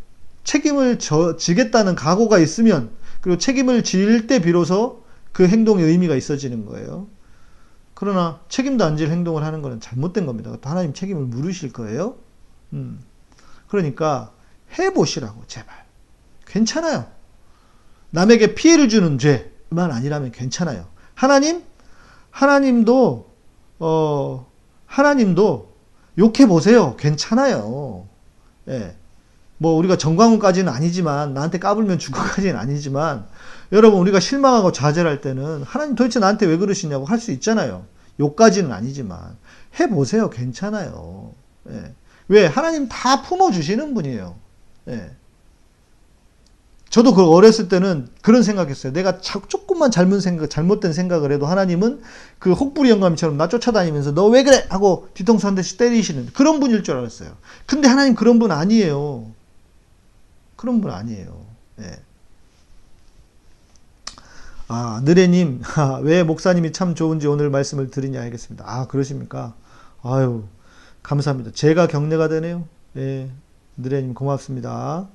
[0.43, 2.91] 책임을 져, 지겠다는 각오가 있으면
[3.21, 7.07] 그리고 책임을 질 때 비로소 그 행동의 의미가 있어지는 거예요.
[7.95, 10.55] 그러나 책임도 안 질 행동을 하는 것은 잘못된 겁니다.
[10.63, 12.15] 하나님 책임을 물으실 거예요.
[12.73, 13.01] 음.
[13.67, 14.31] 그러니까
[14.77, 15.85] 해보시라고 제발.
[16.45, 17.07] 괜찮아요.
[18.11, 20.85] 남에게 피해를 주는 죄만 아니라면 괜찮아요.
[21.15, 21.63] 하나님,
[22.31, 23.33] 하나님도
[23.79, 24.51] 어
[24.85, 25.73] 하나님도
[26.17, 26.95] 욕해 보세요.
[26.97, 28.07] 괜찮아요.
[28.69, 28.95] 예.
[29.57, 33.25] 뭐 우리가 정광훈까지는 아니지만 나한테 까불면 죽어까지는 아니지만
[33.71, 37.85] 여러분 우리가 실망하고 좌절할 때는 하나님 도대체 나한테 왜 그러시냐고 할 수 있잖아요.
[38.19, 39.19] 욕까지는 아니지만
[39.79, 40.29] 해 보세요.
[40.29, 41.33] 괜찮아요.
[41.69, 41.93] 예.
[42.27, 44.35] 왜 하나님 다 품어 주시는 분이에요.
[44.89, 45.11] 예.
[46.89, 48.93] 저도 그 어렸을 때는 그런 생각했어요.
[48.93, 52.01] 내가 조금만 잘못 생각, 잘못된 생각을 해도 하나님은
[52.39, 54.65] 그 혹부리 영감처럼 나 쫓아다니면서 너 왜 그래?
[54.69, 57.31] 하고 뒤통수 한 대씩 때리시는 그런 분일 줄 알았어요.
[57.65, 59.31] 근데 하나님 그런 분 아니에요.
[60.55, 61.45] 그런 분 아니에요.
[61.81, 61.99] 예.
[64.67, 65.61] 아, 느레님,
[66.01, 68.65] 왜 목사님이 참 좋은지 오늘 말씀을 드리냐 알겠습니다.
[68.67, 69.53] 아, 그러십니까?
[70.01, 70.45] 아유,
[71.03, 71.51] 감사합니다.
[71.51, 72.67] 제가 격려가 되네요.
[72.97, 73.29] 예.
[73.77, 75.07] 느레님 고맙습니다.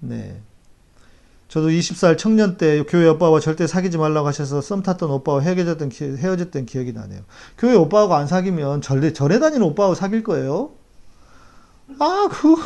[0.00, 0.40] 네.
[1.48, 6.66] 저도 20살 청년 때 교회 오빠와 절대 사귀지 말라고 하셔서 썸 탔던 오빠와 헤어졌던, 헤어졌던
[6.66, 7.20] 기억이 나네요.
[7.56, 10.72] 교회 오빠하고 안 사귀면 절대 절에 다니는 오빠하고 사귈 거예요?
[12.00, 12.56] 아, 그,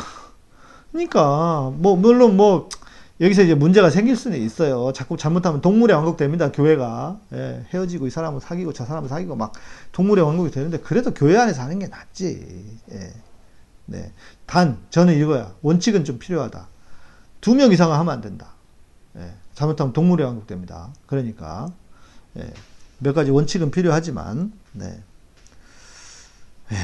[0.91, 2.69] 그니까, 뭐, 물론 뭐,
[3.21, 4.91] 여기서 이제 문제가 생길 수는 있어요.
[4.93, 7.19] 자꾸 잘못하면 동물의 왕국 됩니다, 교회가.
[7.33, 9.51] 예, 헤어지고 이 사람을 사귀고 저 사람을 사귀고 막
[9.91, 12.79] 동물의 왕국이 되는데, 그래도 교회 안에서 하는 게 낫지.
[12.91, 13.13] 예.
[13.85, 14.11] 네.
[14.45, 15.53] 단, 저는 이거야.
[15.61, 16.67] 원칙은 좀 필요하다.
[17.41, 18.51] 두 명 이상은 하면 안 된다.
[19.17, 20.89] 예, 잘못하면 동물의 왕국 됩니다.
[21.05, 21.71] 그러니까
[22.37, 22.51] 예,
[22.99, 25.01] 몇 가지 원칙은 필요하지만 네.
[26.71, 26.75] 예.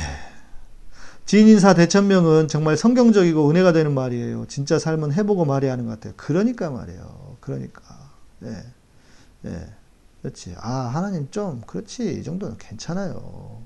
[1.25, 4.45] 지인인사 대천명은 정말 성경적이고 은혜가 되는 말이에요.
[4.47, 6.13] 진짜 삶은 해보고 말해야 하는 것 같아요.
[6.17, 7.37] 그러니까 말이에요.
[7.39, 7.81] 그러니까.
[8.43, 8.63] 예.
[9.45, 9.65] 예.
[10.21, 10.55] 그렇지.
[10.59, 12.17] 아, 하나님 좀, 그렇지.
[12.19, 13.61] 이 정도는 괜찮아요.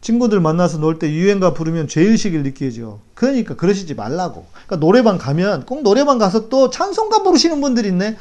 [0.00, 3.00] 친구들 만나서 놀 때 유행가 부르면 죄의식을 느끼죠.
[3.14, 4.46] 그러니까 그러시지 말라고.
[4.52, 8.16] 그러니까 노래방 가면 꼭 노래방 가서 또 찬송가 부르시는 분들이 있네.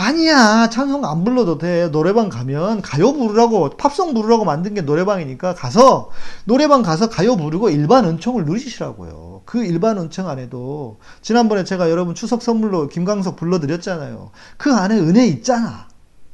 [0.00, 0.70] 아니야.
[0.70, 1.90] 찬송 안 불러도 돼.
[1.90, 6.10] 노래방 가면 가요 부르라고, 팝송 부르라고 만든 게 노래방이니까 가서,
[6.44, 9.42] 노래방 가서 가요 부르고 일반 은총을 누리시라고요.
[9.44, 14.30] 그 일반 은총 안에도, 지난번에 제가 여러분 추석 선물로 김광석 불러드렸잖아요.
[14.56, 15.88] 그 안에 은혜 있잖아.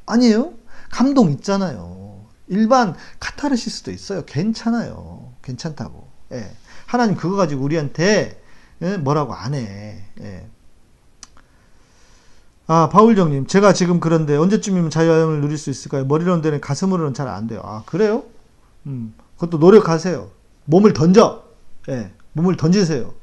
[0.05, 0.53] 아니에요?
[0.89, 2.21] 감동 있잖아요.
[2.47, 4.23] 일반 카타르시스도 있어요.
[4.25, 5.33] 괜찮아요.
[5.41, 6.07] 괜찮다고.
[6.31, 6.49] 예.
[6.85, 8.41] 하나님 그거 가지고 우리한테
[8.81, 8.95] 예?
[8.95, 10.05] 뭐라고 안 해.
[10.21, 10.47] 예.
[12.67, 16.05] 아, 바울정님, 제가 지금 그런데 언제쯤이면 자유함을 누릴 수 있을까요?
[16.05, 17.61] 머리로는 되는 가슴으로는 잘 안 돼요.
[17.63, 18.23] 아, 그래요?
[18.85, 20.29] 음, 그것도 노력하세요.
[20.65, 21.43] 몸을 던져.
[21.89, 23.13] 예, 몸을 던지세요.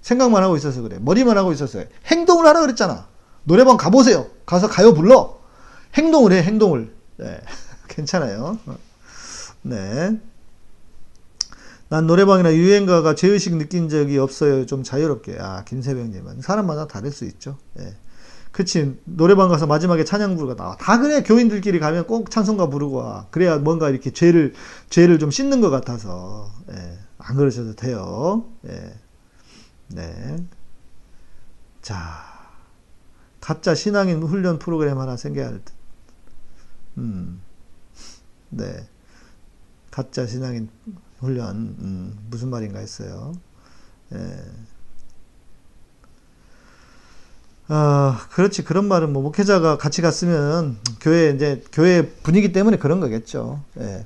[0.00, 0.98] 생각만 하고 있어서 그래.
[1.00, 1.84] 머리만 하고 있었어요.
[2.06, 3.06] 행동을 하라 그랬잖아.
[3.44, 4.26] 노래방 가보세요.
[4.46, 5.38] 가서 가요 불러.
[5.94, 6.94] 행동을 해, 행동을.
[7.20, 7.40] 예.
[7.88, 8.58] 괜찮아요.
[9.62, 10.18] 네.
[11.88, 14.64] 난 노래방이나 유행가가 죄의식 느낀 적이 없어요.
[14.66, 15.36] 좀 자유롭게.
[15.38, 16.40] 아, 김세병님은.
[16.40, 17.58] 사람마다 다를 수 있죠.
[17.78, 17.94] 예.
[18.54, 18.96] 그치.
[19.04, 20.76] 노래방 가서 마지막에 찬양 부르가 나와.
[20.76, 21.24] 다 그래.
[21.24, 23.26] 교인들끼리 가면 꼭 찬송가 부르고 와.
[23.32, 24.54] 그래야 뭔가 이렇게 죄를,
[24.90, 26.52] 죄를 좀 씻는 것 같아서.
[26.70, 26.98] 예.
[27.18, 28.44] 안 그러셔도 돼요.
[28.68, 28.94] 예.
[29.88, 30.36] 네.
[31.82, 32.32] 자.
[33.40, 35.74] 가짜 신앙인 훈련 프로그램 하나 생겨야 할 듯.
[36.98, 37.42] 음.
[38.50, 38.88] 네.
[39.90, 40.70] 가짜 신앙인
[41.18, 43.32] 훈련 음, 무슨 말인가 했어요.
[44.12, 44.44] 예.
[47.68, 48.62] 아, 그렇지.
[48.64, 53.60] 그런 말은 뭐 목회자가 같이 갔으면 교회 이제 교회 분위기 때문에 그런 거겠죠.
[53.80, 54.04] 예.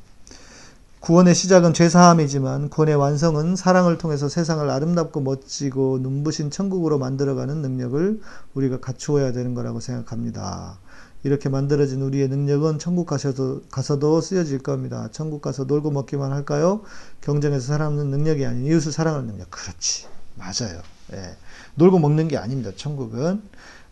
[1.00, 8.20] 구원의 시작은 죄사함이지만 구원의 완성은 사랑을 통해서 세상을 아름답고 멋지고 눈부신 천국으로 만들어가는 능력을
[8.54, 10.78] 우리가 갖추어야 되는 거라고 생각합니다.
[11.24, 15.08] 이렇게 만들어진 우리의 능력은 천국 가서도, 가서도 쓰여질 겁니다.
[15.10, 16.82] 천국 가서 놀고 먹기만 할까요?
[17.22, 19.50] 경쟁에서 살아남는 능력이 아닌 이웃을 사랑하는 능력.
[19.50, 20.06] 그렇지.
[20.36, 20.80] 맞아요.
[21.12, 21.36] 예.
[21.78, 22.70] 놀고 먹는 게 아닙니다.
[22.76, 23.42] 천국은.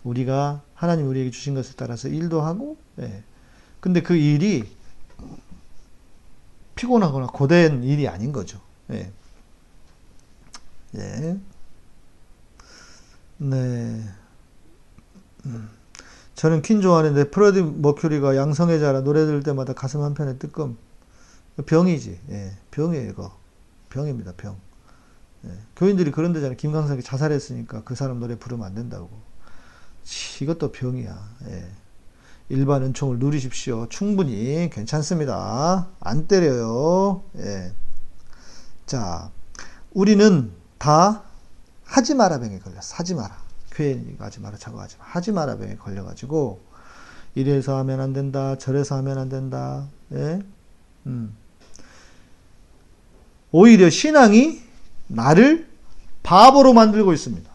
[0.04, 3.22] 우리가 하나님 우리에게 주신 것에 따라서 일도 하고, 예.
[3.80, 4.64] 근데 그 일이
[6.74, 8.60] 피곤하거나 고된 일이 아닌 거죠.
[8.90, 9.10] 예.
[10.96, 11.36] 예.
[13.38, 14.02] 네.
[15.46, 15.70] 음.
[16.34, 20.76] 저는 퀸 좋아하는데 프레디 머큐리가 양성애 자라 노래 들을 때마다 가슴 한편에 뜨끔
[21.64, 23.38] 병이지 예, 병이에요 이거
[23.88, 24.58] 병입니다 병
[25.46, 26.56] 예, 교인들이 그런 데잖아요.
[26.56, 29.10] 김강석이 자살했으니까 그 사람 노래 부르면 안 된다고.
[30.40, 31.28] 이것도 병이야.
[31.48, 31.68] 예.
[32.48, 33.88] 일반 은총을 누리십시오.
[33.88, 35.88] 충분히 괜찮습니다.
[36.00, 37.22] 안 때려요.
[37.38, 37.72] 예.
[38.86, 39.30] 자
[39.92, 41.24] 우리는 다
[41.84, 43.36] 하지 마라 병에 걸렸어 하지 마라.
[43.70, 46.60] 괜히 하지 마라 저거 하지 마 하지 마라 병에 걸려가지고
[47.34, 49.88] 이래서 하면 안 된다 저래서 하면 안 된다.
[50.12, 50.40] 예?
[51.06, 51.36] 음.
[53.50, 54.65] 오히려 신앙이
[55.06, 55.68] 나를
[56.22, 57.48] 바보로 만들고 있습니다.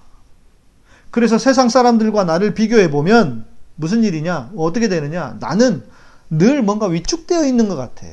[1.10, 3.45] 그래서 세상 사람들과 나를 비교해 보면
[3.76, 5.84] 무슨 일이냐 어떻게 되느냐 나는
[6.30, 8.08] 늘 뭔가 위축되어 있는 것 같아.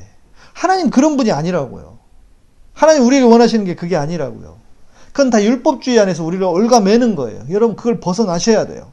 [0.53, 1.99] 하나님 그런 분이 아니라고요.
[2.73, 4.59] 하나님 우리에게 원하시는 게 그게 아니라고요.
[5.13, 7.45] 그건 다 율법주의 안에서 우리를 올가매는 거예요.
[7.51, 8.93] 여러분 그걸 벗어나셔야 돼요.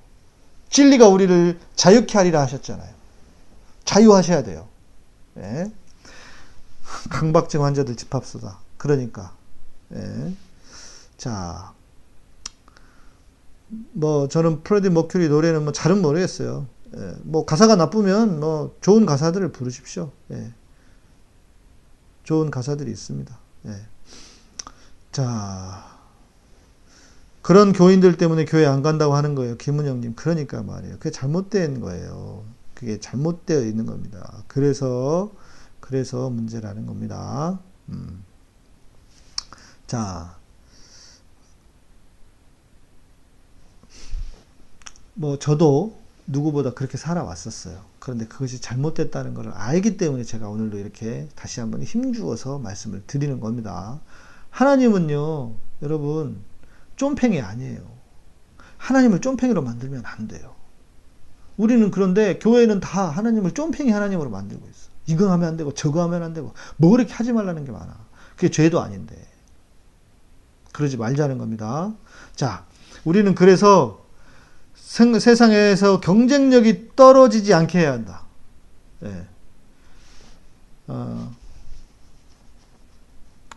[0.69, 2.89] 진리가 우리를 자유케 하리라 하셨잖아요.
[3.85, 4.67] 자유하셔야 돼요.
[5.37, 5.71] 예.
[7.09, 8.59] 강박증 환자들 집합소다.
[8.77, 9.34] 그러니까.
[9.93, 10.33] 예.
[11.17, 11.73] 자.
[13.93, 16.67] 뭐 저는 프레디 머큐리 노래는 뭐 잘은 모르겠어요.
[16.95, 17.15] 예.
[17.23, 20.11] 뭐 가사가 나쁘면 뭐 좋은 가사들을 부르십시오.
[20.31, 20.53] 예.
[22.23, 23.37] 좋은 가사들이 있습니다.
[23.67, 23.87] 예.
[25.11, 25.95] 자.
[27.41, 29.55] 그런 교인들 때문에 교회 안 간다고 하는 거예요.
[29.57, 30.15] 김은영님.
[30.15, 30.95] 그러니까 말이에요.
[30.97, 32.43] 그게 잘못된 거예요.
[32.73, 34.43] 그게 잘못되어 있는 겁니다.
[34.47, 35.31] 그래서,
[35.79, 37.59] 그래서 문제라는 겁니다.
[37.89, 38.23] 음.
[39.87, 40.35] 자.
[45.13, 47.79] 뭐, 저도 누구보다 그렇게 살아왔었어요.
[47.99, 53.99] 그런데 그것이 잘못됐다는 것을 알기 때문에 제가 오늘도 이렇게 다시 한번 힘주어서 말씀을 드리는 겁니다.
[54.49, 56.41] 하나님은요, 여러분,
[56.97, 57.81] 쫌팽이 아니에요.
[58.77, 60.55] 하나님을 쫌팽이로 만들면 안 돼요.
[61.57, 64.89] 우리는 그런데 교회는 다 하나님을 쫌팽이 하나님으로 만들고 있어.
[65.07, 67.97] 이거 하면 안 되고 저거 하면 안 되고 뭐 그렇게 하지 말라는 게 많아.
[68.35, 69.15] 그게 죄도 아닌데.
[70.75, 71.93] 그러지 말자는 겁니다.
[72.35, 72.65] 자,
[73.05, 74.05] 우리는 그래서
[74.75, 78.23] 세상에서 경쟁력이 떨어지지 않게 해야 한다.
[78.99, 79.25] 네.
[80.87, 81.33] 어,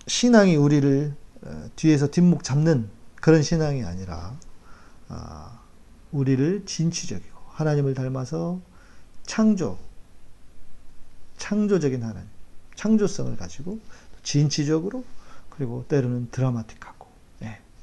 [0.07, 1.13] 신앙이 우리를
[1.43, 4.37] 어, 뒤에서 뒷목 잡는 그런 신앙이 아니라
[5.09, 5.59] 아,
[6.13, 8.61] 우리를 진취적이고 하나님을 닮아서
[9.27, 9.77] 창조,
[11.37, 12.29] 창조적인 하나님,
[12.77, 13.81] 창조성을 가지고
[14.23, 15.05] 진취적으로
[15.51, 16.98] 그리고 때로는 드라마틱하고 네.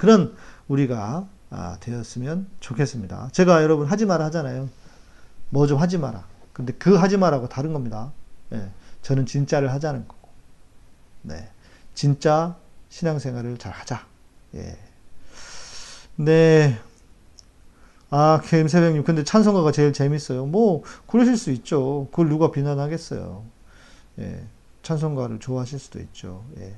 [0.06, 0.36] 그런
[0.68, 3.30] 우리가 아, 되었으면 좋겠습니다.
[3.32, 4.70] 제가 여러분 하지 마라 하잖아요.
[5.50, 6.28] 뭐 좀 하지 마라.
[6.54, 8.12] 근데 그 하지 마라고 다른 겁니다.
[8.50, 8.72] 네.
[9.02, 10.30] 저는 진짜를 하자는 거고,
[11.24, 11.50] 네.
[11.96, 12.56] 진짜
[12.90, 14.06] 신앙생활을 잘 하자.
[14.54, 14.78] 예.
[16.18, 16.80] 네.
[18.12, 20.46] 아, 김새벽님, 근데 찬송가가 제일 재밌어요.
[20.46, 22.10] 뭐, 그러실 수 있죠.
[22.12, 23.44] 그걸 누가 비난하겠어요.
[24.20, 24.46] 예.
[24.84, 26.46] 찬송가를 좋아하실 수도 있죠.
[26.60, 26.76] 예.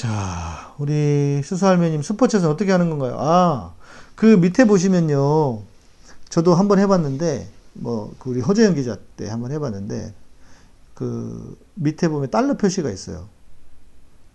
[0.00, 3.18] 자, 우리 수수할매님, 스포츠에서 어떻게 하는 건가요?
[3.18, 3.74] 아,
[4.14, 5.60] 그 밑에 보시면요.
[6.30, 10.14] 저도 한번 해봤는데, 뭐, 그 우리 허재영 기자 때 한번 해봤는데,
[10.94, 13.28] 그 밑에 보면 달러 표시가 있어요.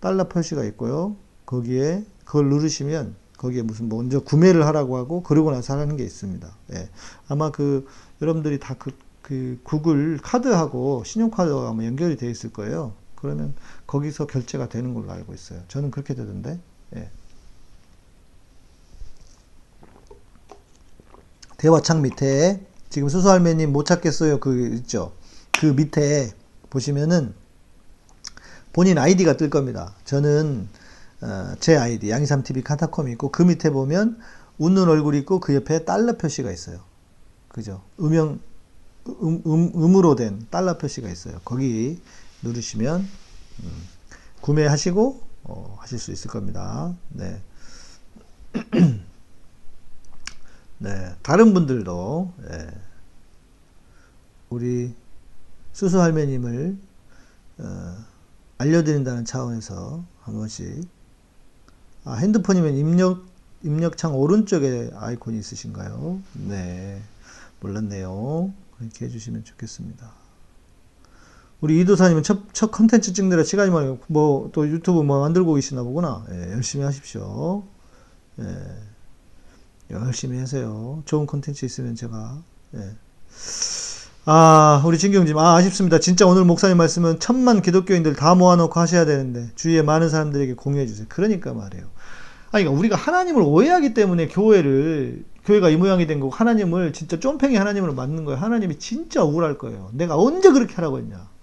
[0.01, 1.15] 달러 표시가 있고요.
[1.47, 6.47] 거기에 그걸 누르시면 거기에 무슨 먼저 구매를 하라고 하고 그러고 나서 하는 게 있습니다.
[6.73, 6.89] 예.
[7.27, 7.87] 아마 그
[8.21, 8.91] 여러분들이 다그
[9.23, 12.93] 그 구글 카드하고 신용카드가 아마 연결이 되어 있을 거예요.
[13.25, 13.53] 그러면
[13.87, 15.61] 거기서 결제가 되는 걸로 알고 있어요.
[15.67, 16.59] 저는 그렇게 되던데.
[16.95, 17.09] 예.
[21.57, 24.39] 대화창 밑에 지금 수수할매님 못 찾겠어요.
[24.39, 25.13] 그 있죠.
[25.59, 26.31] 그 밑에
[26.69, 27.33] 보시면은
[28.73, 29.95] 본인 아이디가 뜰 겁니다.
[30.05, 30.67] 저는
[31.21, 34.19] 어, 제 아이디 양이삼TV 카타콤이 있고 그 밑에 보면
[34.57, 36.79] 웃는 얼굴이 있고 그 옆에 달러 표시가 있어요.
[37.47, 37.81] 그죠?
[37.99, 38.39] 음영
[39.07, 41.39] 음, 음, 음으로 된 달러 표시가 있어요.
[41.45, 41.99] 거기
[42.45, 43.01] 누르시면
[43.63, 43.87] 음,
[44.41, 46.95] 구매하시고 어, 하실 수 있을 겁니다.
[47.09, 47.41] 네.
[50.77, 52.67] 네, 다른 분들도 예,
[54.49, 54.93] 우리
[55.73, 56.77] 수수 할매님을
[57.59, 57.97] 어,
[58.57, 60.87] 알려드린다는 차원에서 한 번씩
[62.03, 63.25] 아, 핸드폰이면 입력
[63.63, 66.21] 입력창 오른쪽에 아이콘이 있으신가요?
[66.33, 67.01] 네,
[67.61, 68.53] 몰랐네요.
[68.77, 70.24] 그렇게 해주시면 좋겠습니다.
[71.65, 73.97] 우리 이도사님은 첫, 첫 컨텐츠 찍느라 시간이 많아요.
[74.05, 76.23] 뭐, 또 유튜브 뭐 만들고 계시나 보구나.
[76.31, 77.63] 예, 열심히 하십시오.
[78.39, 78.45] 예,
[79.89, 81.01] 열심히 하세요.
[81.05, 82.37] 좋은 컨텐츠 있으면 제가,
[82.75, 82.91] 예.
[84.25, 85.99] 아, 우리 진경님, 아, 아쉽습니다.
[85.99, 91.07] 진짜 오늘 목사님 말씀은 천만 기독교인들 다 모아놓고 하셔야 되는데, 주위에 많은 사람들에게 공유해주세요.
[91.09, 91.85] 그러니까 말이에요.
[92.51, 97.55] 아니, 그러니까 우리가 하나님을 오해하기 때문에 교회를, 교회가 이 모양이 된 거고, 하나님을 진짜 쫌팽이
[97.55, 98.39] 하나님으로 만든 거예요.
[98.39, 99.89] 하나님이 진짜 억울할 거예요.
[99.93, 101.33] 내가 언제 그렇게 하라고 했냐.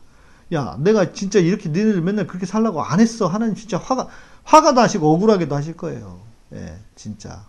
[0.53, 3.27] 야, 내가 진짜 이렇게 너희들 맨날 그렇게 살라고 안 했어.
[3.27, 4.09] 하나님 진짜 화가,
[4.45, 6.21] 화가 나시고 억울하게도 하실 거예요.
[6.53, 7.47] 예, 진짜.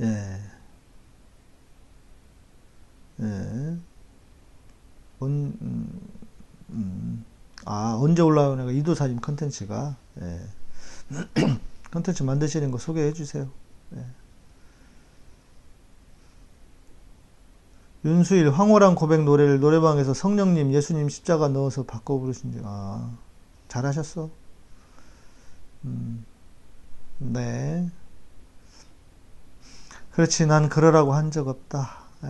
[0.00, 0.40] 예.
[3.20, 3.76] 예.
[5.20, 5.30] 언,
[5.60, 6.00] 음,
[6.70, 7.24] 음.
[7.64, 10.40] 아, 언제 올라오냐가 이도사님 컨텐츠가, 예.
[11.92, 13.48] 컨텐츠 만드시는 거 소개해 주세요.
[13.96, 14.04] 예.
[18.04, 23.10] 윤수일 황홀한 고백 노래를 노래방에서 성령님 예수님 십자가 넣어서 바꿔 부르신 지 아
[23.68, 24.30] 잘하셨어.
[25.84, 26.24] 음,
[27.18, 27.90] 네.
[30.12, 31.98] 그렇지 난 그러라고 한 적 없다.
[32.24, 32.28] 예.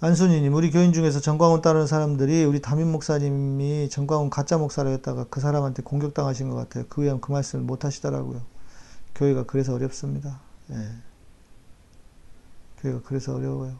[0.00, 5.40] 안순이님 우리 교인 중에서 정광훈 따르는 사람들이 우리 담임 목사님이 정광훈 가짜 목사라 했다가 그
[5.40, 6.84] 사람한테 공격당하신 것 같아요.
[6.88, 8.42] 그 후에 그 말씀을 못 하시더라고요.
[9.14, 10.40] 교회가 그래서 어렵습니다.
[10.70, 10.76] 예.
[12.78, 13.78] 교회가 그래서 어려워요.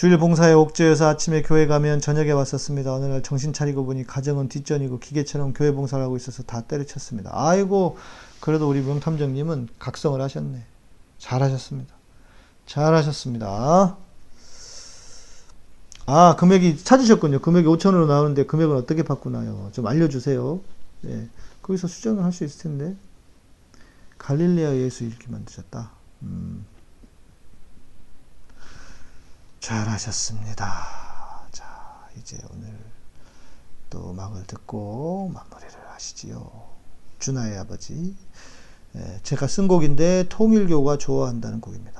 [0.00, 2.90] 주일 봉사에 옥죄여서 아침에 교회 가면 저녁에 왔었습니다.
[2.94, 7.30] 어느 날 정신 차리고 보니 가정은 뒷전이고 기계처럼 교회 봉사를 하고 있어서 다 때려쳤습니다.
[7.34, 7.98] 아이고
[8.40, 10.64] 그래도 우리 명탐정님은 각성을 하셨네.
[11.18, 11.94] 잘하셨습니다.
[12.64, 13.98] 잘하셨습니다.
[16.06, 17.40] 아 금액이 찾으셨군요.
[17.40, 19.68] 금액이 5천원으로 나오는데 금액은 어떻게 바꾸나요?
[19.72, 20.60] 좀 알려주세요.
[21.08, 21.28] 예,
[21.60, 22.96] 거기서 수정을 할 수 있을 텐데
[24.16, 25.90] 갈릴레아 예수 이렇게 만드셨다.
[26.22, 26.64] 음.
[29.60, 30.64] 잘하셨습니다.
[31.52, 32.76] 자, 이제 오늘
[33.90, 36.50] 또 음악을 듣고 마무리를 하시지요.
[37.18, 38.16] 준하의 아버지.
[38.96, 41.99] 예, 제가 쓴 곡인데 통일교가 좋아한다는 곡입니다.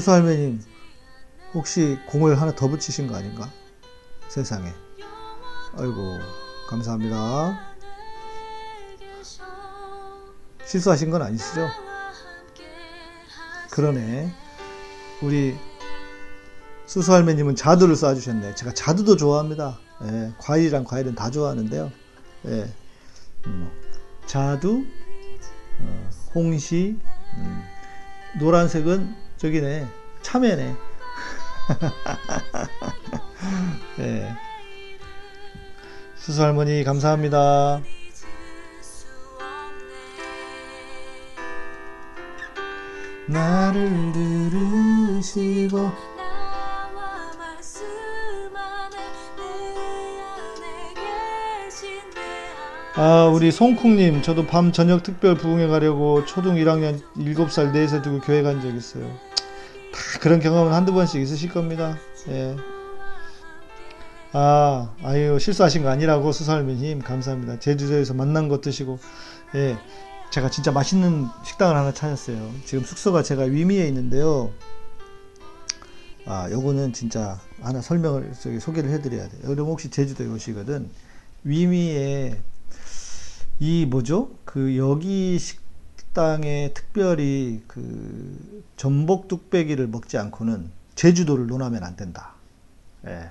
[0.00, 0.62] 수수 할매님,
[1.52, 3.52] 혹시 공을 하나 더 붙이신 거 아닌가?
[4.28, 4.72] 세상에.
[5.76, 6.18] 아이고,
[6.70, 7.60] 감사합니다.
[10.64, 11.68] 실수하신 건 아니시죠?
[13.72, 14.32] 그러네.
[15.20, 15.54] 우리
[16.86, 18.56] 수수 할매님은 자두를 쏴주셨네.
[18.56, 19.78] 제가 자두도 좋아합니다.
[20.04, 21.92] 예, 과일이랑 과일은 다 좋아하는데요.
[22.46, 22.72] 예,
[23.44, 23.70] 음,
[24.24, 24.82] 자두,
[25.80, 26.98] 어, 홍시,
[27.36, 27.62] 음,
[28.38, 29.88] 노란색은 저기네,
[30.20, 30.76] 참외네.
[34.00, 34.36] 예.
[36.14, 37.80] 수수 할머니 감사합니다.
[43.28, 45.90] 나를 들으시고
[52.96, 58.42] 아 우리 송쿵님 저도 밤 저녁 특별 부흥회 가려고 초등 1학년 7살 넷에 두고 교회
[58.42, 59.29] 간 적 있어요 다
[60.20, 61.96] 그런 경험은 한두 번씩 있으실 겁니다.
[62.28, 62.56] 예.
[64.32, 67.58] 아 아유 실수하신 거 아니라고 수살미님 감사합니다.
[67.58, 68.98] 제주도에서 만난 거 드시고
[69.54, 69.76] 예.
[70.30, 72.52] 제가 진짜 맛있는 식당을 하나 찾았어요.
[72.64, 74.52] 지금 숙소가 제가 위미에 있는데요.
[76.26, 79.40] 아 요거는 진짜 하나 설명을 저기 소개를 해드려야 돼요.
[79.44, 80.88] 여러분 혹시 제주도에 오시거든.
[81.42, 82.40] 위미에
[83.58, 84.30] 이 뭐죠?
[84.44, 85.60] 그 여기 식
[86.12, 92.32] 당에 특별히 그 전복 뚝배기를 먹지 않고는 제주도를 논하면 안 된다.
[93.06, 93.30] 예.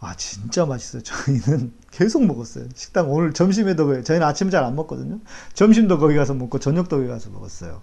[0.00, 1.02] 아 진짜 맛있어요.
[1.02, 2.66] 저희는 계속 먹었어요.
[2.74, 5.18] 식당 오늘 점심에도 그- 저희는 아침 잘 안 먹거든요.
[5.54, 7.82] 점심도 거기 가서 먹고 저녁도 거기 가서 먹었어요.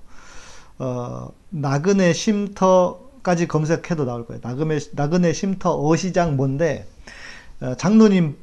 [0.79, 4.39] 어 나그네 쉼터까지 검색해도 나올 거예요.
[4.43, 6.87] 나그네 나그네 쉼터 어시장 뭔데
[7.59, 8.37] 어, 장로님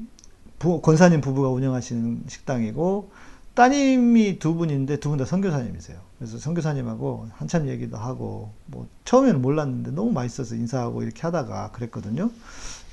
[0.59, 3.11] 부- 권사님 부부가 운영하시는 식당이고
[3.59, 5.99] 따님이 두 분인데 두 분 다 선교사님이세요.
[6.17, 12.31] 그래서 선교사님하고 한참 얘기도 하고 뭐 처음에는 몰랐는데 너무 맛있어서 인사하고 이렇게 하다가 그랬거든요.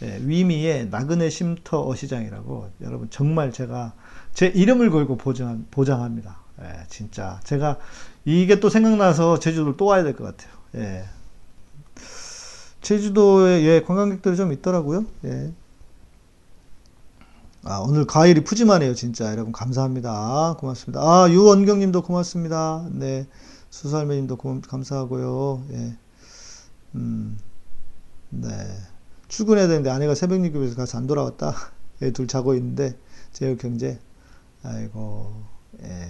[0.01, 3.93] 예, 위미의 나그네 쉼터 어시장이라고 여러분 정말 제가
[4.33, 6.39] 제 이름을 걸고 보장, 보장합니다.
[6.63, 7.77] 예, 진짜 제가
[8.25, 10.51] 이게 또 생각나서 제주도를 또 와야 될 것 같아요.
[10.77, 11.03] 예.
[12.81, 15.05] 제주도에 예, 관광객들이 좀 있더라고요.
[17.65, 17.69] 예.
[17.71, 19.31] 아, 오늘 과일이 푸짐하네요, 진짜.
[19.31, 20.55] 여러분, 감사합니다.
[20.59, 21.01] 고맙습니다.
[21.01, 22.87] 아, 유원경 님도 고맙습니다.
[22.91, 23.27] 네.
[23.69, 25.65] 수살매 님도 고, 감사하고요.
[25.71, 25.97] 예.
[26.95, 27.37] 음,
[28.29, 28.49] 네.
[29.27, 31.53] 출근해야 되는데 아내가 새벽 일급에서 가서 안 돌아왔다.
[32.03, 32.97] 애 둘 자고 있는데,
[33.33, 33.99] 제육 경제.
[34.63, 35.33] 아이고,
[35.83, 36.09] 예.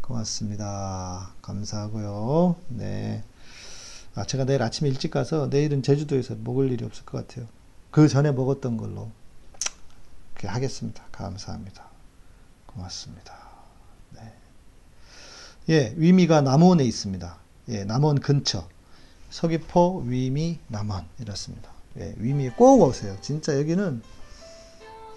[0.00, 1.34] 고맙습니다.
[1.42, 2.56] 감사하고요.
[2.68, 3.24] 네.
[4.14, 7.46] 아, 제가 내일 아침에 일찍 가서 내일은 제주도에서 먹을 일이 없을 것 같아요.
[7.90, 9.10] 그 전에 먹었던 걸로.
[10.40, 11.04] 그렇게 하겠습니다.
[11.12, 11.84] 감사합니다.
[12.64, 13.36] 고맙습니다.
[14.12, 14.34] 네.
[15.68, 17.36] 예, 위미가 남원에 있습니다.
[17.68, 18.66] 예, 남원 근처.
[19.28, 21.70] 서귀포, 위미, 남원 이렇습니다.
[21.98, 23.18] 예, 위미에 꼭 오세요.
[23.20, 24.02] 진짜 여기는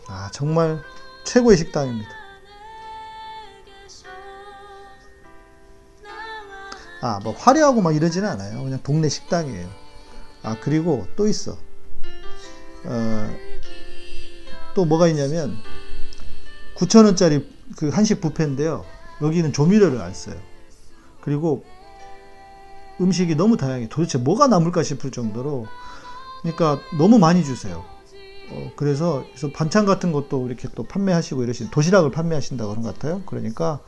[0.09, 0.81] 아, 정말
[1.25, 2.11] 최고의 식당입니다.
[7.01, 8.61] 아, 뭐 화려하고 막 이러지는 않아요.
[8.61, 9.69] 그냥 동네 식당이에요.
[10.43, 11.57] 아, 그리고 또 있어.
[12.85, 13.53] 어,
[14.73, 15.57] 또 뭐가 있냐면
[16.75, 17.45] 9,000원짜리
[17.77, 18.85] 그 한식 뷔페인데요.
[19.21, 20.35] 여기는 조미료를 안 써요.
[21.21, 21.63] 그리고
[22.99, 23.89] 음식이 너무 다양해.
[23.89, 25.67] 도대체 뭐가 남을까 싶을 정도로
[26.41, 27.83] 그러니까 너무 많이 주세요.
[28.51, 33.21] 어, 그래서, 그래서 반찬 같은 것도 이렇게 또 판매하시고 이러신 도시락을 판매하신다고 그런 것 같아요.
[33.25, 33.79] 그러니까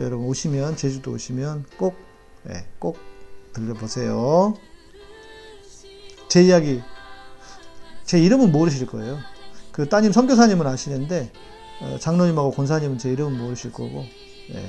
[0.00, 1.96] 여러분 오시면 제주도 오시면 꼭
[2.48, 2.98] 예, 꼭
[3.52, 4.54] 들려보세요.
[6.28, 6.82] 제 이야기
[8.04, 9.18] 제 이름은 모르실 거예요.
[9.74, 11.30] 그 따님 선교사님은 아시는데
[11.82, 14.04] 어, 장로님하고 권사님은 제 이름은 모르실 거고
[14.54, 14.68] 예.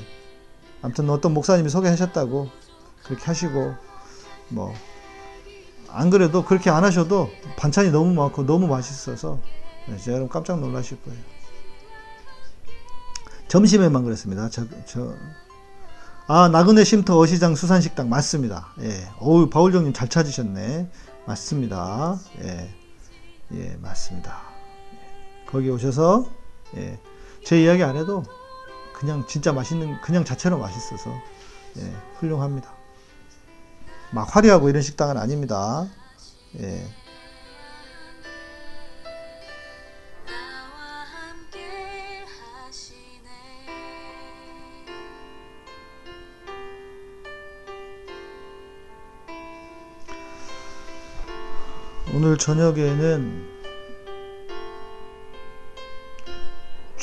[0.81, 2.49] 아무튼 어떤 목사님이 소개하셨다고
[3.03, 3.73] 그렇게 하시고
[4.49, 4.73] 뭐
[5.95, 9.39] 안 그래도 그렇게 안 하셔도 반찬이 너무 많고 너무 맛있어서
[9.87, 11.19] 네, 제 여러분 깜짝 놀라실 거예요.
[13.47, 14.49] 점심에만 그랬습니다.
[14.49, 15.13] 저, 저,
[16.27, 18.73] 아, 나그네 쉼터 어시장 수산식당 맞습니다.
[18.81, 19.07] 예.
[19.19, 20.89] 어우, 바울정님 잘 찾으셨네.
[21.25, 22.19] 맞습니다.
[22.43, 22.69] 예.
[23.53, 24.54] 예, 맞습니다.
[25.55, 26.29] 거기 오셔서
[26.75, 26.99] 예,
[27.45, 28.25] 제 이야기 안 해도
[28.91, 31.09] 그냥 진짜 맛있는 그냥 자체로 맛있어서
[31.77, 32.73] 예, 훌륭합니다.
[34.11, 35.87] 막 화려하고 이런 식당은 아닙니다.
[36.59, 36.85] 예.
[52.13, 53.54] 오늘 저녁에는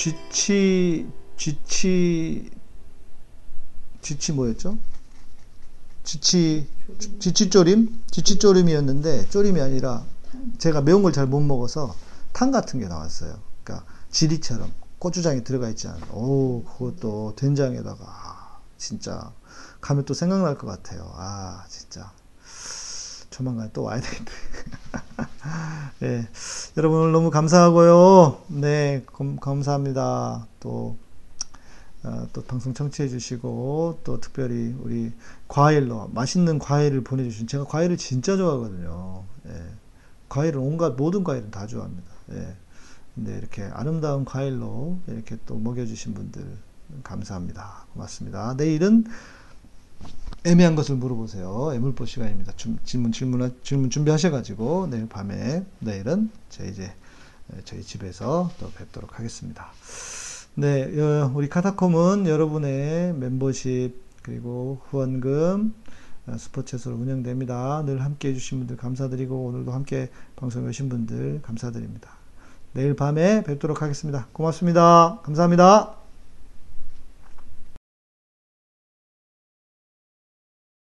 [0.02, 2.50] 쥐치 쥐치
[4.00, 4.76] 쥐치 뭐였죠?
[6.02, 6.66] 쥐치
[7.20, 10.04] 쥐치조림 쥐치조림이었는데 조림이 아니라
[10.58, 11.94] 제가 매운 걸 잘 못 먹어서
[12.32, 13.38] 탕 같은 게 나왔어요.
[13.62, 16.02] 그러니까 지리처럼 고추장이 들어가 있지 않은.
[16.10, 19.32] 오 그것도 된장에다가 아, 진짜
[19.80, 21.12] 가면 또 생각날 것 같아요.
[21.14, 22.10] 아 진짜
[23.30, 24.32] 조만간 또 와야 되겠다.
[25.98, 26.28] 네,
[26.76, 28.42] 여러분 오늘 너무 감사하고요.
[28.48, 30.46] 네, 감, 감사합니다.
[30.60, 30.96] 또,
[32.04, 35.12] 어, 또 방송 청취해 주시고, 또 특별히 우리
[35.48, 39.24] 과일로, 맛있는 과일을 보내주신, 제가 과일을 진짜 좋아하거든요.
[39.48, 39.64] 예,
[40.28, 42.12] 과일은 온갖 모든 과일은 다 좋아합니다.
[42.32, 42.56] 예,
[43.14, 46.44] 근데 이렇게 아름다운 과일로 이렇게 또 먹여주신 분들
[47.02, 47.86] 감사합니다.
[47.94, 48.54] 고맙습니다.
[48.56, 49.04] 내일은
[50.44, 51.72] 애매한 것을 물어보세요.
[51.74, 52.52] 애물보 시간입니다.
[52.56, 56.92] 좀 질문 질문 질문 준비하셔가지고 내일 밤에 내일은 저희 이제
[57.64, 59.68] 저희 집에서 또 뵙도록 하겠습니다.
[60.54, 65.74] 네, 어, 우리 카타콤은 여러분의 멤버십 그리고 후원금
[66.26, 67.82] 어, 스포츠에서 운영됩니다.
[67.84, 72.10] 늘 함께 해주신 분들 감사드리고 오늘도 함께 방송해 오신 분들 감사드립니다.
[72.72, 74.28] 내일 밤에 뵙도록 하겠습니다.
[74.32, 75.20] 고맙습니다.
[75.22, 76.01] 감사합니다.